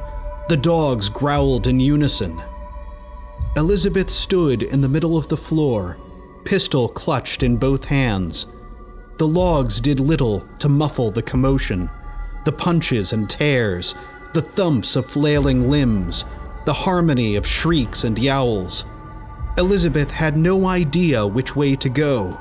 The 0.49 0.57
dogs 0.57 1.09
growled 1.09 1.67
in 1.67 1.79
unison. 1.79 2.41
Elizabeth 3.55 4.09
stood 4.09 4.63
in 4.63 4.81
the 4.81 4.89
middle 4.89 5.17
of 5.17 5.27
the 5.27 5.37
floor, 5.37 5.97
pistol 6.45 6.87
clutched 6.87 7.43
in 7.43 7.57
both 7.57 7.85
hands. 7.85 8.47
The 9.17 9.27
logs 9.27 9.79
did 9.79 9.99
little 9.99 10.47
to 10.59 10.69
muffle 10.69 11.11
the 11.11 11.21
commotion. 11.21 11.89
The 12.45 12.51
punches 12.51 13.13
and 13.13 13.29
tears, 13.29 13.93
the 14.33 14.41
thumps 14.41 14.95
of 14.95 15.05
flailing 15.05 15.69
limbs, 15.69 16.25
the 16.65 16.73
harmony 16.73 17.35
of 17.35 17.47
shrieks 17.47 18.03
and 18.03 18.17
yowls. 18.17 18.85
Elizabeth 19.57 20.11
had 20.11 20.37
no 20.37 20.67
idea 20.67 21.27
which 21.27 21.55
way 21.55 21.75
to 21.75 21.89
go. 21.89 22.37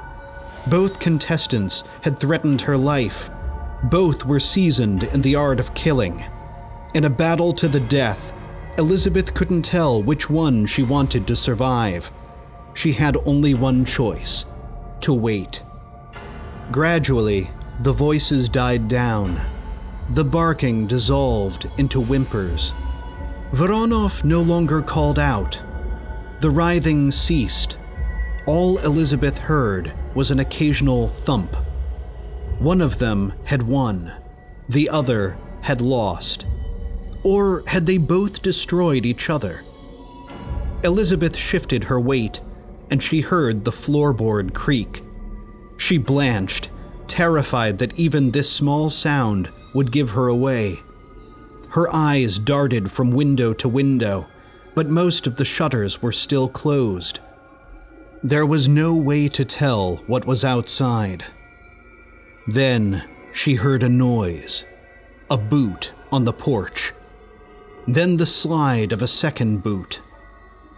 Both 0.66 1.00
contestants 1.00 1.84
had 2.02 2.18
threatened 2.18 2.62
her 2.62 2.76
life. 2.76 3.30
Both 3.84 4.24
were 4.24 4.40
seasoned 4.40 5.02
in 5.04 5.22
the 5.22 5.34
art 5.34 5.58
of 5.58 5.74
killing. 5.74 6.24
In 6.94 7.04
a 7.04 7.10
battle 7.10 7.52
to 7.54 7.68
the 7.68 7.80
death, 7.80 8.32
Elizabeth 8.78 9.34
couldn't 9.34 9.62
tell 9.62 10.02
which 10.02 10.30
one 10.30 10.66
she 10.66 10.82
wanted 10.82 11.26
to 11.26 11.36
survive. 11.36 12.10
She 12.74 12.92
had 12.92 13.16
only 13.26 13.54
one 13.54 13.84
choice 13.84 14.46
to 15.00 15.12
wait. 15.12 15.62
Gradually, 16.70 17.50
the 17.80 17.92
voices 17.92 18.48
died 18.48 18.88
down. 18.88 19.40
The 20.10 20.24
barking 20.24 20.86
dissolved 20.86 21.68
into 21.76 22.00
whimpers. 22.00 22.72
Voronov 23.52 24.24
no 24.24 24.40
longer 24.40 24.80
called 24.80 25.18
out. 25.18 25.60
The 26.40 26.48
writhing 26.48 27.10
ceased. 27.10 27.76
All 28.46 28.78
Elizabeth 28.78 29.36
heard 29.36 29.92
was 30.14 30.30
an 30.30 30.40
occasional 30.40 31.08
thump. 31.08 31.54
One 32.58 32.80
of 32.80 32.98
them 32.98 33.34
had 33.44 33.62
won, 33.62 34.10
the 34.70 34.88
other 34.88 35.36
had 35.60 35.82
lost. 35.82 36.46
Or 37.24 37.62
had 37.66 37.84
they 37.84 37.98
both 37.98 38.40
destroyed 38.40 39.04
each 39.04 39.28
other? 39.28 39.60
Elizabeth 40.82 41.36
shifted 41.36 41.84
her 41.84 42.00
weight, 42.00 42.40
and 42.90 43.02
she 43.02 43.20
heard 43.20 43.64
the 43.64 43.70
floorboard 43.70 44.54
creak. 44.54 45.02
She 45.76 45.98
blanched, 45.98 46.70
terrified 47.06 47.78
that 47.78 47.98
even 47.98 48.30
this 48.30 48.50
small 48.50 48.88
sound 48.88 49.50
would 49.74 49.92
give 49.92 50.10
her 50.10 50.28
away. 50.28 50.78
Her 51.72 51.88
eyes 51.94 52.38
darted 52.38 52.90
from 52.90 53.12
window 53.12 53.54
to 53.54 53.68
window, 53.68 54.26
but 54.74 54.90
most 54.90 55.26
of 55.26 55.36
the 55.36 55.44
shutters 55.44 56.02
were 56.02 56.12
still 56.12 56.48
closed. 56.48 57.20
There 58.22 58.44
was 58.44 58.68
no 58.68 58.94
way 58.94 59.28
to 59.28 59.44
tell 59.44 59.96
what 60.06 60.26
was 60.26 60.44
outside. 60.44 61.24
Then 62.46 63.02
she 63.32 63.54
heard 63.54 63.82
a 63.82 63.88
noise 63.88 64.66
a 65.30 65.38
boot 65.38 65.92
on 66.10 66.26
the 66.26 66.32
porch. 66.32 66.92
Then 67.88 68.18
the 68.18 68.26
slide 68.26 68.92
of 68.92 69.00
a 69.00 69.08
second 69.08 69.62
boot. 69.62 70.02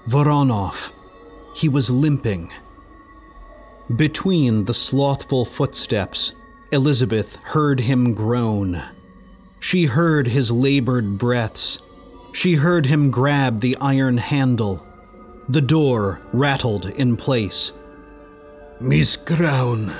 Voronov. 0.08 0.92
He 1.56 1.68
was 1.68 1.90
limping. 1.90 2.52
Between 3.96 4.66
the 4.66 4.74
slothful 4.74 5.44
footsteps, 5.44 6.34
Elizabeth 6.70 7.34
heard 7.42 7.80
him 7.80 8.14
groan. 8.14 8.80
She 9.64 9.86
heard 9.86 10.28
his 10.28 10.50
labored 10.50 11.16
breaths. 11.16 11.78
She 12.34 12.56
heard 12.56 12.84
him 12.84 13.10
grab 13.10 13.60
the 13.60 13.78
iron 13.80 14.18
handle. 14.18 14.86
The 15.48 15.62
door 15.62 16.20
rattled 16.34 16.84
in 16.84 17.16
place. 17.16 17.72
Miss 18.78 19.16
Crown, 19.16 19.90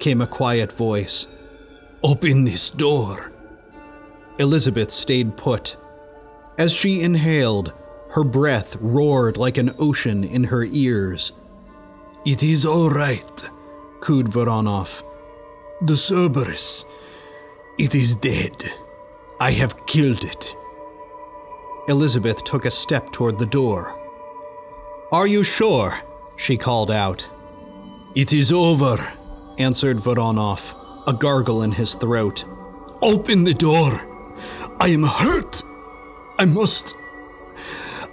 came 0.00 0.20
a 0.20 0.26
quiet 0.26 0.70
voice. 0.70 1.26
Open 2.04 2.44
this 2.44 2.68
door. 2.68 3.32
Elizabeth 4.38 4.90
stayed 4.90 5.38
put. 5.38 5.78
As 6.58 6.74
she 6.74 7.00
inhaled, 7.00 7.72
her 8.10 8.22
breath 8.22 8.76
roared 8.82 9.38
like 9.38 9.56
an 9.56 9.74
ocean 9.78 10.24
in 10.24 10.44
her 10.44 10.64
ears. 10.64 11.32
It 12.26 12.42
is 12.42 12.66
all 12.66 12.90
right, 12.90 13.48
cooed 14.00 14.26
Voronov. 14.26 15.02
The 15.80 15.96
Cerberus, 15.96 16.84
it 17.78 17.94
is 17.94 18.14
dead. 18.14 18.72
I 19.38 19.50
have 19.52 19.86
killed 19.86 20.24
it. 20.24 20.56
Elizabeth 21.88 22.42
took 22.44 22.64
a 22.64 22.70
step 22.70 23.12
toward 23.12 23.38
the 23.38 23.46
door. 23.46 23.98
Are 25.12 25.26
you 25.26 25.44
sure? 25.44 25.98
she 26.36 26.56
called 26.56 26.90
out. 26.90 27.28
It 28.14 28.32
is 28.32 28.50
over, 28.50 28.96
answered 29.58 29.98
Voronov, 29.98 30.74
a 31.06 31.12
gargle 31.12 31.62
in 31.62 31.72
his 31.72 31.94
throat. 31.94 32.44
Open 33.02 33.44
the 33.44 33.54
door. 33.54 34.00
I 34.80 34.88
am 34.88 35.02
hurt. 35.02 35.62
I 36.38 36.46
must. 36.46 36.94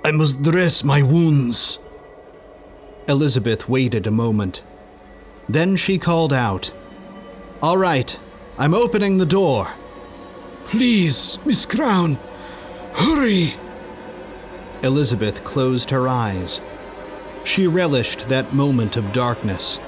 I 0.03 0.11
must 0.11 0.41
dress 0.43 0.83
my 0.83 1.01
wounds. 1.01 1.79
Elizabeth 3.07 3.69
waited 3.69 4.07
a 4.07 4.11
moment. 4.11 4.61
Then 5.47 5.75
she 5.77 5.97
called 5.97 6.33
out, 6.33 6.71
All 7.61 7.77
right, 7.77 8.17
I'm 8.57 8.73
opening 8.73 9.17
the 9.17 9.25
door. 9.25 9.71
Please, 10.65 11.39
Miss 11.45 11.65
Crown, 11.65 12.17
hurry. 12.93 13.53
Elizabeth 14.81 15.43
closed 15.43 15.89
her 15.89 16.07
eyes. 16.07 16.61
She 17.43 17.67
relished 17.67 18.29
that 18.29 18.53
moment 18.53 18.97
of 18.97 19.13
darkness, 19.13 19.79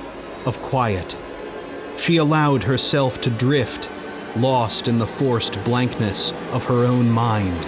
of 0.46 0.62
quiet. 0.62 1.18
She 1.98 2.18
allowed 2.18 2.64
herself 2.64 3.20
to 3.22 3.30
drift 3.30 3.90
lost 4.36 4.88
in 4.88 5.00
the 5.00 5.08
forced 5.08 5.64
blankness 5.64 6.34
of 6.52 6.66
her 6.66 6.86
own 6.86 7.10
mind. 7.10 7.66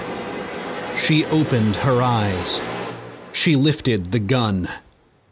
She 0.97 1.25
opened 1.25 1.77
her 1.77 2.01
eyes. 2.01 2.61
She 3.31 3.55
lifted 3.55 4.11
the 4.11 4.19
gun. 4.19 4.67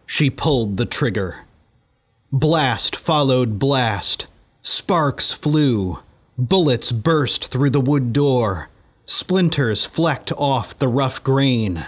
She 0.06 0.30
pulled 0.30 0.78
the 0.78 0.86
trigger. 0.86 1.46
Blast 2.32 2.96
followed 2.96 3.60
blast. 3.60 4.28
Sparks 4.62 5.32
flew. 5.32 6.00
Bullets 6.38 6.92
burst 6.92 7.48
through 7.48 7.70
the 7.70 7.80
wood 7.80 8.12
door. 8.12 8.70
Splinters 9.06 9.86
flecked 9.86 10.34
off 10.34 10.78
the 10.78 10.90
rough 10.90 11.24
grain. 11.24 11.88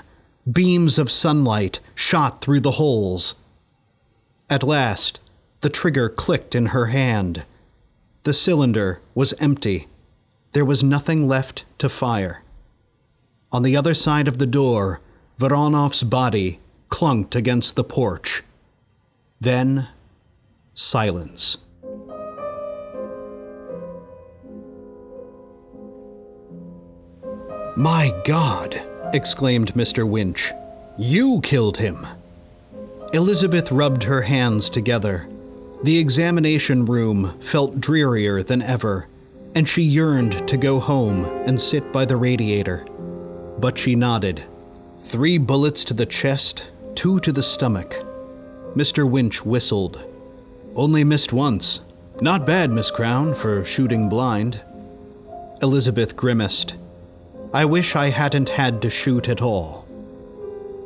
Beams 0.49 0.97
of 0.97 1.11
sunlight 1.11 1.81
shot 1.95 2.39
through 2.39 2.61
the 2.61 2.71
holes. 2.71 3.35
At 4.49 4.63
last, 4.63 5.19
the 5.59 5.69
trigger 5.69 6.07
clicked 6.07 6.55
in 6.55 6.67
her 6.67 6.87
hand. 6.87 7.43
The 8.23 8.33
cylinder 8.33 9.01
was 9.13 9.33
empty. 9.33 9.87
There 10.53 10.63
was 10.65 10.81
nothing 10.81 11.27
left 11.27 11.65
to 11.79 11.89
fire. 11.89 12.43
On 13.51 13.63
the 13.63 13.75
other 13.75 13.93
side 13.93 14.29
of 14.29 14.37
the 14.37 14.47
door, 14.47 15.01
Voronov's 15.37 16.03
body 16.03 16.59
clunked 16.89 17.35
against 17.35 17.75
the 17.75 17.83
porch. 17.83 18.43
Then, 19.41 19.89
silence. 20.73 21.57
My 27.77 28.11
God! 28.23 28.81
exclaimed 29.13 29.75
Mr. 29.75 30.03
Winch. 30.03 30.51
You 30.97 31.41
killed 31.41 31.77
him! 31.77 32.07
Elizabeth 33.13 33.71
rubbed 33.71 34.01
her 34.01 34.23
hands 34.23 34.67
together. 34.67 35.27
The 35.83 35.99
examination 35.99 36.85
room 36.85 37.39
felt 37.39 37.79
drearier 37.79 38.41
than 38.41 38.63
ever, 38.63 39.05
and 39.53 39.67
she 39.67 39.83
yearned 39.83 40.47
to 40.47 40.57
go 40.57 40.79
home 40.79 41.25
and 41.45 41.61
sit 41.61 41.93
by 41.93 42.03
the 42.03 42.17
radiator. 42.17 42.83
But 43.59 43.77
she 43.77 43.93
nodded. 43.93 44.41
Three 45.03 45.37
bullets 45.37 45.83
to 45.83 45.93
the 45.93 46.07
chest, 46.07 46.71
two 46.95 47.19
to 47.19 47.31
the 47.31 47.43
stomach. 47.43 48.03
Mr. 48.75 49.07
Winch 49.07 49.45
whistled. 49.45 50.03
Only 50.75 51.03
missed 51.03 51.31
once. 51.31 51.81
Not 52.21 52.43
bad, 52.43 52.71
Miss 52.71 52.89
Crown, 52.89 53.35
for 53.35 53.63
shooting 53.63 54.09
blind. 54.09 54.61
Elizabeth 55.61 56.15
grimaced. 56.15 56.75
I 57.53 57.63
wish 57.63 57.95
I 57.95 58.09
hadn't 58.09 58.49
had 58.49 58.81
to 58.81 58.89
shoot 58.89 59.29
at 59.29 59.41
all. 59.41 59.87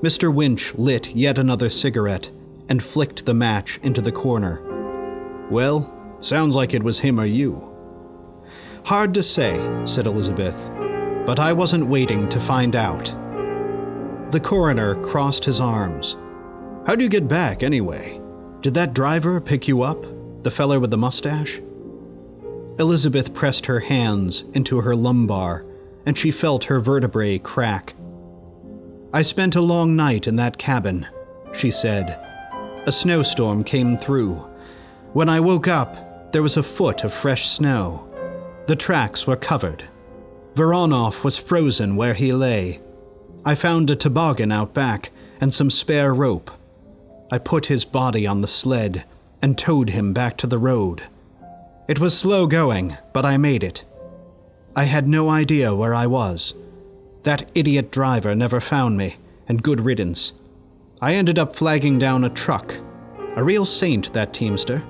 Mr. 0.01 0.33
Winch 0.33 0.75
lit 0.75 1.15
yet 1.15 1.37
another 1.37 1.69
cigarette 1.69 2.29
and 2.69 2.83
flicked 2.83 3.25
the 3.25 3.33
match 3.33 3.79
into 3.83 4.01
the 4.01 4.11
corner. 4.11 4.61
Well, 5.49 5.91
sounds 6.19 6.55
like 6.55 6.73
it 6.73 6.83
was 6.83 6.99
him 6.99 7.19
or 7.19 7.25
you. 7.25 7.67
Hard 8.85 9.13
to 9.15 9.23
say, 9.23 9.59
said 9.85 10.05
Elizabeth, 10.05 10.71
but 11.25 11.39
I 11.39 11.51
wasn't 11.51 11.87
waiting 11.87 12.29
to 12.29 12.39
find 12.39 12.75
out. 12.75 13.05
The 14.31 14.39
coroner 14.39 14.95
crossed 15.03 15.45
his 15.45 15.59
arms. 15.59 16.17
How'd 16.85 17.01
you 17.01 17.09
get 17.09 17.27
back, 17.27 17.63
anyway? 17.63 18.21
Did 18.61 18.75
that 18.75 18.93
driver 18.93 19.41
pick 19.41 19.67
you 19.67 19.81
up? 19.81 20.05
The 20.43 20.51
feller 20.51 20.79
with 20.79 20.91
the 20.91 20.97
mustache? 20.97 21.59
Elizabeth 22.79 23.33
pressed 23.33 23.65
her 23.65 23.79
hands 23.79 24.43
into 24.53 24.81
her 24.81 24.95
lumbar, 24.95 25.65
and 26.05 26.17
she 26.17 26.31
felt 26.31 26.65
her 26.65 26.79
vertebrae 26.79 27.39
crack. 27.39 27.93
I 29.13 29.21
spent 29.21 29.55
a 29.55 29.61
long 29.61 29.95
night 29.95 30.27
in 30.27 30.35
that 30.37 30.57
cabin, 30.57 31.07
she 31.53 31.71
said. 31.71 32.19
A 32.85 32.91
snowstorm 32.91 33.63
came 33.63 33.97
through 33.97 34.51
when 35.13 35.27
I 35.27 35.41
woke 35.41 35.67
up, 35.67 36.31
there 36.31 36.41
was 36.41 36.55
a 36.55 36.63
foot 36.63 37.03
of 37.03 37.13
fresh 37.13 37.49
snow. 37.49 38.07
The 38.67 38.77
tracks 38.77 39.27
were 39.27 39.35
covered. 39.35 39.83
Voronov 40.55 41.25
was 41.25 41.37
frozen 41.37 41.97
where 41.97 42.13
he 42.13 42.31
lay. 42.31 42.79
I 43.43 43.55
found 43.55 43.89
a 43.89 43.95
toboggan 43.97 44.53
out 44.53 44.73
back 44.73 45.11
and 45.41 45.53
some 45.53 45.69
spare 45.69 46.13
rope. 46.13 46.49
I 47.29 47.39
put 47.39 47.65
his 47.65 47.83
body 47.83 48.25
on 48.25 48.39
the 48.39 48.47
sled 48.47 49.03
and 49.41 49.57
towed 49.57 49.89
him 49.89 50.13
back 50.13 50.37
to 50.37 50.47
the 50.47 50.57
road. 50.57 51.03
It 51.89 51.99
was 51.99 52.17
slow 52.17 52.47
going, 52.47 52.95
but 53.11 53.25
I 53.25 53.35
made 53.35 53.65
it. 53.65 53.83
I 54.75 54.85
had 54.85 55.07
no 55.07 55.29
idea 55.29 55.75
where 55.75 55.93
I 55.93 56.07
was. 56.07 56.53
That 57.23 57.49
idiot 57.53 57.91
driver 57.91 58.35
never 58.35 58.59
found 58.59 58.97
me, 58.97 59.17
and 59.47 59.63
good 59.63 59.81
riddance. 59.81 60.33
I 61.01 61.15
ended 61.15 61.37
up 61.37 61.55
flagging 61.55 61.99
down 61.99 62.23
a 62.23 62.29
truck. 62.29 62.75
A 63.35 63.43
real 63.43 63.65
saint, 63.65 64.13
that 64.13 64.33
teamster 64.33 64.83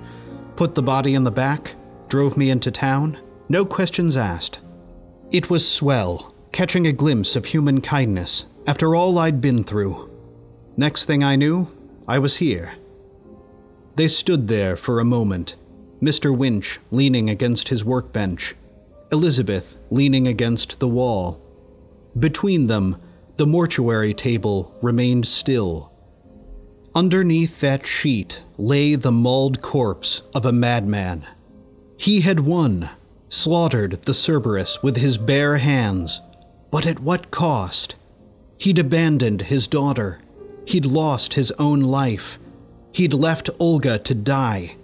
put 0.55 0.75
the 0.75 0.83
body 0.83 1.15
in 1.15 1.23
the 1.23 1.31
back, 1.31 1.73
drove 2.07 2.37
me 2.37 2.51
into 2.51 2.69
town, 2.69 3.17
no 3.49 3.65
questions 3.65 4.15
asked. 4.15 4.59
It 5.31 5.49
was 5.49 5.67
swell, 5.67 6.35
catching 6.51 6.85
a 6.85 6.93
glimpse 6.93 7.35
of 7.35 7.45
human 7.45 7.81
kindness 7.81 8.45
after 8.67 8.93
all 8.93 9.17
I'd 9.17 9.41
been 9.41 9.63
through. 9.63 10.11
Next 10.77 11.05
thing 11.05 11.23
I 11.23 11.35
knew, 11.35 11.67
I 12.07 12.19
was 12.19 12.37
here. 12.37 12.73
They 13.95 14.07
stood 14.07 14.47
there 14.47 14.77
for 14.77 14.99
a 14.99 15.05
moment, 15.05 15.55
Mr. 16.01 16.35
Winch 16.35 16.79
leaning 16.91 17.29
against 17.29 17.69
his 17.69 17.83
workbench, 17.83 18.53
Elizabeth 19.11 19.77
leaning 19.89 20.27
against 20.27 20.79
the 20.79 20.87
wall. 20.87 21.41
Between 22.17 22.67
them, 22.67 22.97
the 23.37 23.47
mortuary 23.47 24.13
table 24.13 24.73
remained 24.81 25.27
still. 25.27 25.91
Underneath 26.95 27.59
that 27.61 27.85
sheet 27.85 28.41
lay 28.57 28.95
the 28.95 29.11
mauled 29.11 29.61
corpse 29.61 30.21
of 30.33 30.45
a 30.45 30.51
madman. 30.51 31.25
He 31.97 32.21
had 32.21 32.41
won, 32.41 32.89
slaughtered 33.29 34.01
the 34.03 34.13
Cerberus 34.13 34.83
with 34.83 34.97
his 34.97 35.17
bare 35.17 35.57
hands, 35.57 36.21
but 36.69 36.85
at 36.85 36.99
what 36.99 37.31
cost? 37.31 37.95
He'd 38.57 38.79
abandoned 38.79 39.43
his 39.43 39.67
daughter. 39.67 40.19
He'd 40.65 40.85
lost 40.85 41.33
his 41.33 41.51
own 41.51 41.81
life. 41.81 42.39
He'd 42.93 43.13
left 43.13 43.49
Olga 43.59 43.99
to 43.99 44.13
die. 44.13 44.75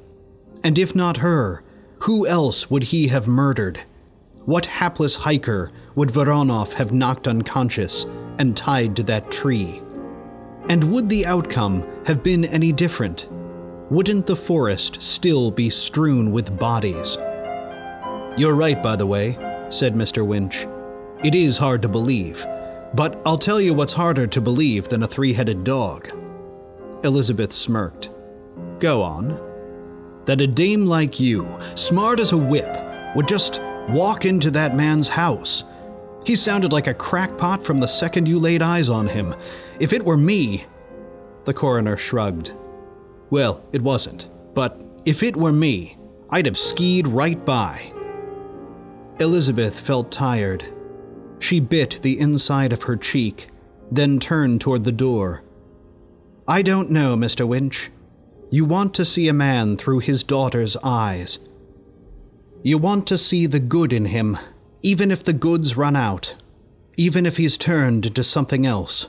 And 0.63 0.79
if 0.79 0.95
not 0.95 1.17
her, 1.17 1.63
who 1.99 2.25
else 2.25 2.69
would 2.69 2.83
he 2.83 3.07
have 3.07 3.27
murdered? 3.27 3.81
What 4.47 4.65
hapless 4.65 5.17
hiker 5.17 5.73
would 5.95 6.07
Voronov 6.07 6.71
have 6.75 6.93
knocked 6.93 7.27
unconscious 7.27 8.05
and 8.39 8.55
tied 8.55 8.95
to 8.95 9.03
that 9.03 9.29
tree? 9.29 9.81
And 10.69 10.85
would 10.85 11.09
the 11.09 11.25
outcome 11.25 11.85
have 12.05 12.23
been 12.23 12.45
any 12.45 12.71
different? 12.71 13.27
Wouldn't 13.89 14.25
the 14.25 14.37
forest 14.37 15.03
still 15.03 15.51
be 15.51 15.69
strewn 15.69 16.31
with 16.31 16.57
bodies? 16.57 17.17
You're 18.37 18.55
right, 18.55 18.81
by 18.81 18.95
the 18.95 19.05
way, 19.05 19.33
said 19.69 19.95
Mr. 19.95 20.25
Winch. 20.25 20.65
It 21.25 21.35
is 21.35 21.57
hard 21.57 21.81
to 21.81 21.89
believe, 21.89 22.45
but 22.93 23.21
I'll 23.25 23.37
tell 23.37 23.59
you 23.59 23.73
what's 23.73 23.91
harder 23.91 24.27
to 24.27 24.39
believe 24.39 24.87
than 24.87 25.03
a 25.03 25.09
three 25.09 25.33
headed 25.33 25.65
dog. 25.65 26.09
Elizabeth 27.03 27.51
smirked. 27.51 28.11
Go 28.79 29.01
on. 29.01 29.41
That 30.23 30.39
a 30.39 30.47
dame 30.47 30.85
like 30.85 31.19
you, 31.19 31.45
smart 31.75 32.21
as 32.21 32.31
a 32.31 32.37
whip, 32.37 32.73
would 33.13 33.27
just 33.27 33.59
walk 33.89 34.25
into 34.25 34.51
that 34.51 34.75
man's 34.75 35.09
house. 35.09 35.63
He 36.25 36.35
sounded 36.35 36.73
like 36.73 36.87
a 36.87 36.93
crackpot 36.93 37.63
from 37.63 37.77
the 37.77 37.87
second 37.87 38.27
you 38.27 38.39
laid 38.39 38.61
eyes 38.61 38.89
on 38.89 39.07
him. 39.07 39.33
If 39.79 39.93
it 39.93 40.03
were 40.03 40.17
me. 40.17 40.65
The 41.45 41.53
coroner 41.53 41.95
shrugged. 41.95 42.53
Well, 43.29 43.63
it 43.71 43.81
wasn't. 43.81 44.29
But 44.53 44.81
if 45.05 45.23
it 45.23 45.35
were 45.35 45.51
me, 45.51 45.97
I'd 46.29 46.45
have 46.45 46.57
skied 46.57 47.07
right 47.07 47.43
by. 47.45 47.93
Elizabeth 49.19 49.79
felt 49.79 50.11
tired. 50.11 50.65
She 51.39 51.59
bit 51.59 51.99
the 52.01 52.19
inside 52.19 52.73
of 52.73 52.83
her 52.83 52.97
cheek, 52.97 53.47
then 53.89 54.19
turned 54.19 54.59
toward 54.59 54.83
the 54.83 54.91
door. 54.91 55.43
I 56.47 56.61
don't 56.61 56.91
know, 56.91 57.15
Mr. 57.15 57.47
Winch. 57.47 57.89
You 58.49 58.65
want 58.65 58.93
to 58.95 59.05
see 59.05 59.27
a 59.27 59.33
man 59.33 59.77
through 59.77 59.99
his 59.99 60.23
daughter's 60.23 60.77
eyes. 60.83 61.39
You 62.63 62.77
want 62.77 63.07
to 63.07 63.17
see 63.17 63.45
the 63.45 63.59
good 63.59 63.93
in 63.93 64.05
him, 64.05 64.37
even 64.81 65.11
if 65.11 65.23
the 65.23 65.33
goods 65.33 65.77
run 65.77 65.95
out, 65.95 66.35
even 66.97 67.25
if 67.25 67.37
he's 67.37 67.57
turned 67.57 68.05
into 68.05 68.23
something 68.23 68.65
else, 68.65 69.07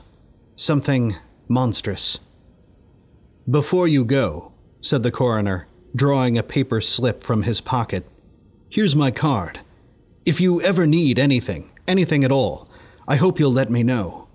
something 0.55 1.15
monstrous. 1.47 2.19
Before 3.49 3.87
you 3.87 4.05
go, 4.05 4.53
said 4.81 5.01
the 5.03 5.11
coroner, 5.11 5.67
drawing 5.95 6.37
a 6.37 6.43
paper 6.43 6.79
slip 6.79 7.23
from 7.23 7.43
his 7.43 7.59
pocket, 7.59 8.05
here's 8.69 8.95
my 8.95 9.09
card. 9.09 9.61
If 10.25 10.39
you 10.39 10.61
ever 10.61 10.85
need 10.85 11.17
anything, 11.17 11.71
anything 11.87 12.23
at 12.23 12.31
all, 12.31 12.69
I 13.07 13.15
hope 13.15 13.39
you'll 13.39 13.51
let 13.51 13.71
me 13.71 13.81
know. 13.81 14.27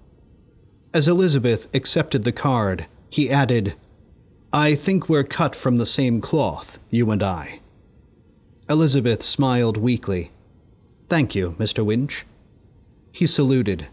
As 0.93 1.07
Elizabeth 1.07 1.69
accepted 1.73 2.25
the 2.25 2.33
card, 2.33 2.87
he 3.09 3.31
added, 3.31 3.75
I 4.53 4.75
think 4.75 5.09
we're 5.09 5.25
cut 5.25 5.55
from 5.55 5.77
the 5.77 5.87
same 5.87 6.21
cloth, 6.21 6.79
you 6.91 7.11
and 7.13 7.23
I. 7.23 7.61
Elizabeth 8.69 9.23
smiled 9.23 9.77
weakly. 9.77 10.31
Thank 11.11 11.35
you, 11.35 11.55
Mr. 11.59 11.85
Winch. 11.85 12.25
He 13.13 13.27
saluted. 13.27 13.89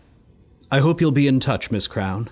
I 0.71 0.79
hope 0.79 1.01
you'll 1.01 1.11
be 1.11 1.27
in 1.27 1.41
touch, 1.41 1.71
Miss 1.71 1.87
Crown. 1.87 2.29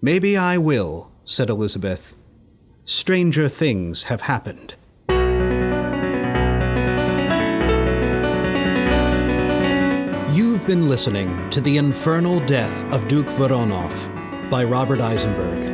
Maybe 0.00 0.36
I 0.36 0.58
will, 0.58 1.10
said 1.24 1.50
Elizabeth. 1.50 2.14
Stranger 2.84 3.48
things 3.48 4.04
have 4.04 4.22
happened. 4.22 4.76
You've 10.32 10.66
been 10.68 10.88
listening 10.88 11.50
to 11.50 11.60
The 11.60 11.78
Infernal 11.78 12.38
Death 12.46 12.84
of 12.92 13.08
Duke 13.08 13.26
Voronov 13.26 14.50
by 14.50 14.62
Robert 14.62 15.00
Isenberg. 15.00 15.73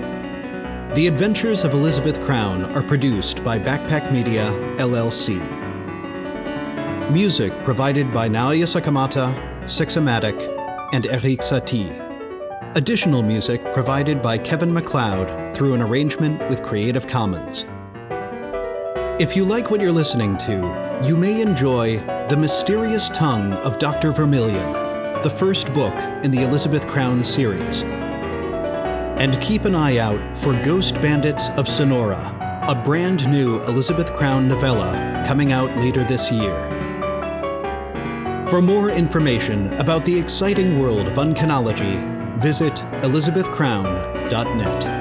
The 0.95 1.07
Adventures 1.07 1.63
of 1.63 1.73
Elizabeth 1.73 2.21
Crown 2.21 2.65
are 2.75 2.83
produced 2.83 3.45
by 3.45 3.61
Backpack 3.61 4.11
Media, 4.11 4.51
LLC. 4.79 5.39
Music 7.13 7.53
provided 7.63 8.13
by 8.13 8.29
Naoya 8.29 8.67
Sakamata, 8.67 9.33
Sixamatic, 9.67 10.37
and 10.93 11.07
Erik 11.07 11.43
Satie. 11.43 11.95
Additional 12.75 13.23
music 13.23 13.63
provided 13.73 14.21
by 14.21 14.37
Kevin 14.37 14.73
MacLeod 14.73 15.55
through 15.55 15.75
an 15.75 15.81
arrangement 15.81 16.41
with 16.51 16.65
Creative 16.65 17.07
Commons. 17.07 17.67
If 19.23 19.37
you 19.37 19.45
like 19.45 19.71
what 19.71 19.81
you're 19.81 19.93
listening 19.93 20.37
to, 20.39 21.01
you 21.05 21.17
may 21.17 21.41
enjoy 21.41 21.99
The 22.29 22.37
Mysterious 22.37 23.09
Tongue 23.11 23.53
of 23.53 23.79
Dr. 23.79 24.11
Vermilion, 24.11 24.73
the 25.23 25.31
first 25.31 25.73
book 25.73 25.95
in 26.25 26.33
the 26.33 26.43
Elizabeth 26.43 26.89
Crown 26.89 27.23
series. 27.23 27.85
And 29.21 29.39
keep 29.43 29.67
an 29.67 29.75
eye 29.75 29.99
out 29.99 30.19
for 30.39 30.55
Ghost 30.63 30.95
Bandits 30.95 31.51
of 31.51 31.69
Sonora, 31.69 32.65
a 32.67 32.75
brand 32.75 33.31
new 33.31 33.61
Elizabeth 33.65 34.15
Crown 34.15 34.49
novella 34.49 35.23
coming 35.27 35.53
out 35.53 35.77
later 35.77 36.03
this 36.03 36.33
year. 36.33 36.57
For 38.49 38.63
more 38.63 38.89
information 38.89 39.75
about 39.75 40.07
the 40.07 40.19
exciting 40.19 40.79
world 40.79 41.07
of 41.07 41.19
uncanology, 41.19 42.01
visit 42.41 42.77
elizabethcrown.net. 43.03 45.00